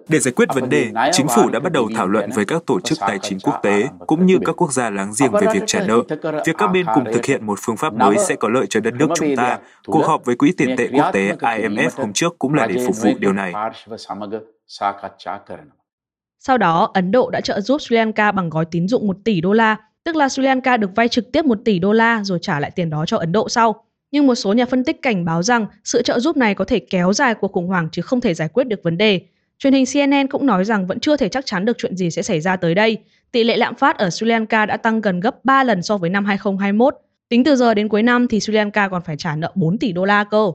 để 0.10 0.20
giải 0.20 0.34
quyết 0.36 0.50
vấn 0.54 0.70
đề, 0.70 0.92
chính 1.12 1.28
phủ 1.28 1.50
đã 1.50 1.60
bắt 1.60 1.72
đầu 1.72 1.90
thảo 1.96 2.08
luận 2.08 2.30
với 2.36 2.46
các 2.46 2.64
tổ 2.66 2.80
chức 2.80 2.98
tài 3.00 3.20
chính 3.22 3.40
quốc 3.40 3.60
tế 3.64 3.88
cũng 4.08 4.26
như 4.26 4.40
các 4.46 4.62
quốc 4.62 4.74
gia 4.74 4.90
láng 4.90 5.12
giềng 5.20 5.32
về 5.32 5.48
việc 5.54 5.64
trả 5.68 5.88
nợ. 5.88 6.02
Việc 6.46 6.56
các 6.58 6.68
bên 6.68 6.86
cùng 6.94 7.04
thực 7.14 7.26
hiện 7.26 7.46
một 7.46 7.60
phương 7.62 7.78
pháp 7.78 7.94
mới 7.94 8.18
sẽ 8.18 8.36
có 8.36 8.50
lợi 8.50 8.66
cho 8.70 8.80
đất 8.80 8.94
nước 8.94 9.08
chúng 9.16 9.36
ta. 9.36 9.60
Cuộc 9.86 10.06
họp 10.06 10.26
với 10.26 10.36
Quỹ 10.36 10.52
tiền 10.58 10.76
tệ 10.78 10.88
quốc 10.94 11.12
tế 11.14 11.36
IMF 11.40 11.90
hôm 11.96 12.14
trước 12.14 12.40
cũng 12.40 12.54
là 12.54 12.68
để 12.68 12.86
phục 12.86 12.96
vụ 13.02 13.10
điều 13.20 13.34
này. 13.34 13.54
Sau 16.40 16.58
đó, 16.58 16.92
Ấn 16.94 17.12
Độ 17.12 17.30
đã 17.30 17.42
trợ 17.42 17.62
giúp 17.62 17.82
Sri 17.82 17.96
Lanka 17.96 18.32
bằng 18.32 18.50
gói 18.50 18.66
tín 18.72 18.88
dụng 18.88 19.08
1 19.08 19.18
tỷ 19.26 19.42
đô 19.42 19.54
la, 19.54 19.78
tức 20.04 20.16
là 20.16 20.30
Sri 20.30 20.44
Lanka 20.44 20.78
được 20.78 20.90
vay 20.96 21.08
trực 21.08 21.32
tiếp 21.32 21.46
1 21.46 21.58
tỷ 21.66 21.80
đô 21.80 21.92
la 21.92 22.24
rồi 22.24 22.40
trả 22.42 22.60
lại 22.60 22.72
tiền 22.76 22.90
đó 22.90 23.06
cho 23.06 23.18
Ấn 23.18 23.32
Độ 23.32 23.50
sau 23.50 23.86
nhưng 24.12 24.28
một 24.28 24.36
số 24.36 24.54
nhà 24.54 24.66
phân 24.66 24.84
tích 24.84 25.02
cảnh 25.02 25.26
báo 25.26 25.44
rằng 25.44 25.66
sự 25.84 26.02
trợ 26.02 26.20
giúp 26.20 26.38
này 26.38 26.56
có 26.56 26.66
thể 26.66 26.80
kéo 26.80 27.14
dài 27.14 27.36
cuộc 27.36 27.52
khủng 27.52 27.68
hoảng 27.68 27.90
chứ 27.92 28.02
không 28.02 28.22
thể 28.22 28.34
giải 28.34 28.48
quyết 28.48 28.64
được 28.64 28.84
vấn 28.84 28.98
đề. 28.98 29.22
Truyền 29.60 29.74
hình 29.74 29.86
CNN 29.94 30.28
cũng 30.28 30.46
nói 30.46 30.66
rằng 30.66 30.88
vẫn 30.88 31.00
chưa 31.00 31.18
thể 31.18 31.30
chắc 31.30 31.46
chắn 31.46 31.66
được 31.66 31.78
chuyện 31.78 31.98
gì 31.98 32.12
sẽ 32.12 32.22
xảy 32.22 32.42
ra 32.42 32.56
tới 32.56 32.76
đây. 32.76 32.98
Tỷ 33.32 33.44
lệ 33.44 33.58
lạm 33.58 33.76
phát 33.76 33.98
ở 33.98 34.10
Sri 34.10 34.28
Lanka 34.28 34.66
đã 34.66 34.78
tăng 34.78 35.02
gần 35.02 35.20
gấp 35.20 35.46
3 35.46 35.64
lần 35.64 35.82
so 35.82 35.98
với 35.98 36.10
năm 36.10 36.26
2021. 36.26 36.96
Tính 37.30 37.44
từ 37.44 37.56
giờ 37.56 37.74
đến 37.74 37.90
cuối 37.90 38.04
năm 38.04 38.28
thì 38.28 38.40
Sri 38.40 38.54
Lanka 38.54 38.88
còn 38.88 39.02
phải 39.02 39.18
trả 39.18 39.36
nợ 39.36 39.52
4 39.56 39.78
tỷ 39.78 39.92
đô 39.92 40.06
la 40.06 40.24
cơ. 40.24 40.52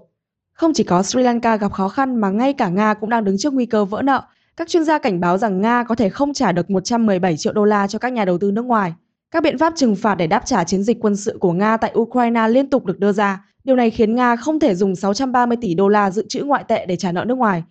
Không 0.53 0.73
chỉ 0.75 0.85
có 0.85 1.03
Sri 1.03 1.23
Lanka 1.23 1.57
gặp 1.57 1.73
khó 1.73 1.89
khăn 1.89 2.17
mà 2.17 2.31
ngay 2.31 2.53
cả 2.53 2.69
Nga 2.69 2.95
cũng 2.95 3.11
đang 3.11 3.25
đứng 3.25 3.39
trước 3.39 3.53
nguy 3.53 3.67
cơ 3.67 3.85
vỡ 3.85 4.03
nợ. 4.03 4.23
Các 4.57 4.69
chuyên 4.69 4.85
gia 4.85 4.99
cảnh 4.99 5.21
báo 5.21 5.39
rằng 5.39 5.61
Nga 5.61 5.85
có 5.85 5.95
thể 5.95 6.09
không 6.09 6.33
trả 6.33 6.53
được 6.53 6.71
117 6.71 7.37
triệu 7.37 7.53
đô 7.53 7.65
la 7.65 7.87
cho 7.87 7.99
các 7.99 8.13
nhà 8.13 8.25
đầu 8.25 8.39
tư 8.39 8.51
nước 8.51 8.65
ngoài. 8.65 8.93
Các 9.37 9.43
biện 9.43 9.59
pháp 9.59 9.73
trừng 9.77 9.97
phạt 9.97 10.15
để 10.15 10.27
đáp 10.27 10.43
trả 10.47 10.65
chiến 10.65 10.83
dịch 10.83 10.99
quân 11.01 11.17
sự 11.17 11.39
của 11.41 11.53
Nga 11.53 11.77
tại 11.77 11.93
Ukraine 11.99 12.49
liên 12.49 12.71
tục 12.71 12.85
được 12.85 13.01
đưa 13.01 13.13
ra. 13.13 13.45
Điều 13.65 13.77
này 13.77 13.91
khiến 13.91 14.15
Nga 14.15 14.37
không 14.37 14.61
thể 14.61 14.75
dùng 14.75 14.97
630 14.97 15.57
tỷ 15.61 15.75
đô 15.75 15.89
la 15.89 16.11
dự 16.11 16.27
trữ 16.29 16.45
ngoại 16.45 16.65
tệ 16.69 16.87
để 16.87 16.97
trả 16.97 17.13
nợ 17.13 17.25
nước 17.25 17.39
ngoài. 17.39 17.63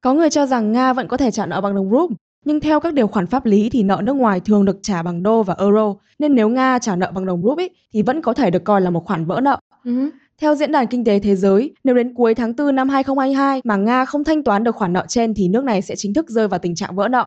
Có 0.00 0.14
người 0.14 0.30
cho 0.30 0.46
rằng 0.46 0.72
Nga 0.72 0.92
vẫn 0.92 1.08
có 1.08 1.16
thể 1.16 1.30
trả 1.30 1.46
nợ 1.46 1.60
bằng 1.60 1.74
đồng 1.74 1.90
rúp, 1.90 2.10
nhưng 2.44 2.60
theo 2.60 2.80
các 2.80 2.94
điều 2.94 3.06
khoản 3.06 3.26
pháp 3.26 3.46
lý 3.46 3.70
thì 3.70 3.82
nợ 3.82 4.00
nước 4.02 4.12
ngoài 4.12 4.40
thường 4.40 4.64
được 4.64 4.78
trả 4.82 5.02
bằng 5.02 5.22
đô 5.22 5.42
và 5.42 5.54
euro, 5.58 5.94
nên 6.18 6.34
nếu 6.34 6.48
Nga 6.48 6.78
trả 6.78 6.96
nợ 6.96 7.10
bằng 7.14 7.26
đồng 7.26 7.42
rúp 7.42 7.58
ấy, 7.58 7.70
thì 7.92 8.02
vẫn 8.02 8.22
có 8.22 8.34
thể 8.34 8.50
được 8.50 8.64
coi 8.64 8.80
là 8.80 8.90
một 8.90 9.04
khoản 9.04 9.24
vỡ 9.24 9.40
nợ. 9.40 9.58
Uh-huh. 9.84 10.10
Theo 10.40 10.54
Diễn 10.54 10.72
đàn 10.72 10.86
Kinh 10.86 11.04
tế 11.04 11.18
Thế 11.18 11.36
giới, 11.36 11.74
nếu 11.84 11.94
đến 11.94 12.14
cuối 12.14 12.34
tháng 12.34 12.56
4 12.56 12.76
năm 12.76 12.88
2022 12.88 13.60
mà 13.64 13.76
Nga 13.76 14.04
không 14.04 14.24
thanh 14.24 14.42
toán 14.42 14.64
được 14.64 14.76
khoản 14.76 14.92
nợ 14.92 15.04
trên 15.08 15.34
thì 15.34 15.48
nước 15.48 15.64
này 15.64 15.82
sẽ 15.82 15.96
chính 15.96 16.14
thức 16.14 16.30
rơi 16.30 16.48
vào 16.48 16.58
tình 16.58 16.74
trạng 16.74 16.96
vỡ 16.96 17.08
nợ. 17.08 17.24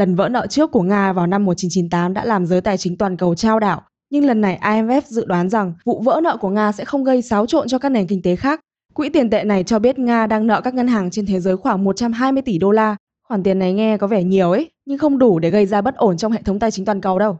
Lần 0.00 0.14
vỡ 0.14 0.28
nợ 0.28 0.46
trước 0.46 0.70
của 0.70 0.82
Nga 0.82 1.12
vào 1.12 1.26
năm 1.26 1.44
1998 1.44 2.14
đã 2.14 2.24
làm 2.24 2.46
giới 2.46 2.60
tài 2.60 2.78
chính 2.78 2.96
toàn 2.96 3.16
cầu 3.16 3.34
trao 3.34 3.60
đảo. 3.60 3.82
Nhưng 4.10 4.24
lần 4.24 4.40
này 4.40 4.58
IMF 4.62 5.02
dự 5.06 5.24
đoán 5.24 5.48
rằng 5.48 5.72
vụ 5.84 6.02
vỡ 6.04 6.20
nợ 6.22 6.36
của 6.40 6.48
Nga 6.48 6.72
sẽ 6.72 6.84
không 6.84 7.04
gây 7.04 7.22
xáo 7.22 7.46
trộn 7.46 7.68
cho 7.68 7.78
các 7.78 7.88
nền 7.88 8.06
kinh 8.06 8.22
tế 8.22 8.36
khác. 8.36 8.60
Quỹ 8.94 9.08
tiền 9.08 9.30
tệ 9.30 9.44
này 9.44 9.64
cho 9.64 9.78
biết 9.78 9.98
Nga 9.98 10.26
đang 10.26 10.46
nợ 10.46 10.60
các 10.60 10.74
ngân 10.74 10.88
hàng 10.88 11.10
trên 11.10 11.26
thế 11.26 11.40
giới 11.40 11.56
khoảng 11.56 11.84
120 11.84 12.42
tỷ 12.42 12.58
đô 12.58 12.70
la. 12.70 12.96
Khoản 13.28 13.42
tiền 13.42 13.58
này 13.58 13.72
nghe 13.72 13.96
có 13.96 14.06
vẻ 14.06 14.22
nhiều 14.22 14.50
ấy, 14.50 14.70
nhưng 14.86 14.98
không 14.98 15.18
đủ 15.18 15.38
để 15.38 15.50
gây 15.50 15.66
ra 15.66 15.80
bất 15.80 15.96
ổn 15.96 16.16
trong 16.16 16.32
hệ 16.32 16.42
thống 16.42 16.58
tài 16.58 16.70
chính 16.70 16.84
toàn 16.84 17.00
cầu 17.00 17.18
đâu. 17.18 17.38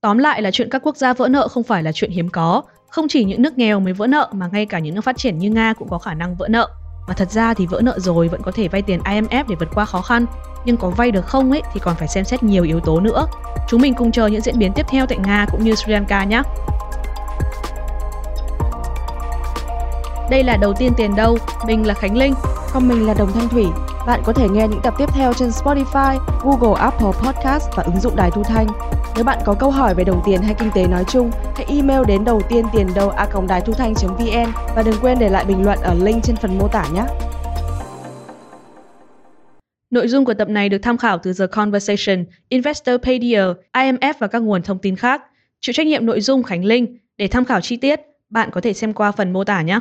Tóm 0.00 0.18
lại 0.18 0.42
là 0.42 0.50
chuyện 0.50 0.70
các 0.70 0.82
quốc 0.86 0.96
gia 0.96 1.14
vỡ 1.14 1.28
nợ 1.28 1.48
không 1.48 1.62
phải 1.62 1.82
là 1.82 1.92
chuyện 1.92 2.10
hiếm 2.10 2.28
có. 2.28 2.62
Không 2.88 3.08
chỉ 3.08 3.24
những 3.24 3.42
nước 3.42 3.58
nghèo 3.58 3.80
mới 3.80 3.92
vỡ 3.92 4.06
nợ 4.06 4.30
mà 4.32 4.48
ngay 4.52 4.66
cả 4.66 4.78
những 4.78 4.94
nước 4.94 5.04
phát 5.04 5.16
triển 5.16 5.38
như 5.38 5.50
Nga 5.50 5.72
cũng 5.72 5.88
có 5.88 5.98
khả 5.98 6.14
năng 6.14 6.36
vỡ 6.36 6.48
nợ. 6.48 6.68
Mà 7.06 7.14
thật 7.14 7.30
ra 7.30 7.54
thì 7.54 7.66
vỡ 7.66 7.80
nợ 7.82 7.98
rồi 7.98 8.28
vẫn 8.28 8.42
có 8.42 8.52
thể 8.54 8.68
vay 8.68 8.82
tiền 8.82 9.00
IMF 9.04 9.44
để 9.48 9.54
vượt 9.54 9.68
qua 9.74 9.84
khó 9.84 10.00
khăn. 10.00 10.26
nhưng 10.64 10.76
có 10.76 10.90
vay 10.90 11.10
được 11.10 11.26
không 11.26 11.50
ấy, 11.50 11.62
thì 11.72 11.80
còn 11.80 11.96
phải 11.96 12.08
xem 12.08 12.24
xét 12.24 12.42
nhiều 12.42 12.64
yếu 12.64 12.80
tố 12.80 13.00
nữa. 13.00 13.26
Chúng 13.68 13.80
mình 13.80 13.94
cùng 13.94 14.12
chờ 14.12 14.26
những 14.26 14.40
diễn 14.40 14.58
biến 14.58 14.72
tiếp 14.72 14.86
theo 14.88 15.06
tại 15.06 15.18
Nga 15.18 15.46
cũng 15.52 15.64
như 15.64 15.74
Sri 15.74 15.92
Lanka 15.92 16.24
nhé. 16.24 16.42
Đây 20.30 20.44
là 20.44 20.56
đầu 20.56 20.74
tiên 20.78 20.92
tiền 20.96 21.16
đâu, 21.16 21.38
mình 21.66 21.86
là 21.86 21.94
Khánh 21.94 22.16
Linh. 22.16 22.34
Còn 22.72 22.88
mình 22.88 23.06
là 23.06 23.14
Đồng 23.18 23.32
Thanh 23.32 23.48
Thủy. 23.48 23.64
Bạn 24.06 24.20
có 24.24 24.32
thể 24.32 24.48
nghe 24.48 24.68
những 24.68 24.80
tập 24.82 24.94
tiếp 24.98 25.08
theo 25.14 25.32
trên 25.32 25.48
Spotify, 25.48 26.18
Google, 26.42 26.80
Apple 26.80 27.12
Podcast 27.22 27.64
và 27.76 27.82
ứng 27.82 28.00
dụng 28.00 28.16
Đài 28.16 28.30
Thu 28.30 28.42
Thanh. 28.42 28.66
Nếu 29.14 29.24
bạn 29.24 29.38
có 29.44 29.54
câu 29.54 29.70
hỏi 29.70 29.94
về 29.94 30.04
đồng 30.04 30.22
tiền 30.26 30.42
hay 30.42 30.54
kinh 30.54 30.70
tế 30.74 30.86
nói 30.86 31.04
chung, 31.08 31.30
hãy 31.56 31.66
email 31.68 32.00
đến 32.08 32.24
đầu 32.24 32.42
tiên 32.48 32.64
tiền 32.72 32.86
đâu 32.94 33.10
a 33.10 33.26
đài 33.48 33.60
thu 33.60 33.72
thanh.vn 33.72 34.52
và 34.76 34.82
đừng 34.82 34.94
quên 35.00 35.18
để 35.18 35.28
lại 35.28 35.44
bình 35.44 35.64
luận 35.64 35.78
ở 35.82 35.94
link 35.94 36.24
trên 36.24 36.36
phần 36.36 36.58
mô 36.58 36.68
tả 36.68 36.86
nhé. 36.94 37.04
Nội 39.90 40.08
dung 40.08 40.24
của 40.24 40.34
tập 40.34 40.48
này 40.48 40.68
được 40.68 40.78
tham 40.82 40.96
khảo 40.96 41.18
từ 41.18 41.32
The 41.38 41.46
Conversation, 41.46 42.24
Investorpedia, 42.48 43.42
IMF 43.72 44.14
và 44.18 44.26
các 44.26 44.38
nguồn 44.42 44.62
thông 44.62 44.78
tin 44.78 44.96
khác. 44.96 45.22
Chịu 45.60 45.72
trách 45.72 45.86
nhiệm 45.86 46.06
nội 46.06 46.20
dung 46.20 46.42
Khánh 46.42 46.64
Linh. 46.64 46.98
Để 47.16 47.28
tham 47.28 47.44
khảo 47.44 47.60
chi 47.60 47.76
tiết, 47.76 48.00
bạn 48.30 48.50
có 48.52 48.60
thể 48.60 48.72
xem 48.72 48.92
qua 48.92 49.12
phần 49.12 49.32
mô 49.32 49.44
tả 49.44 49.62
nhé. 49.62 49.80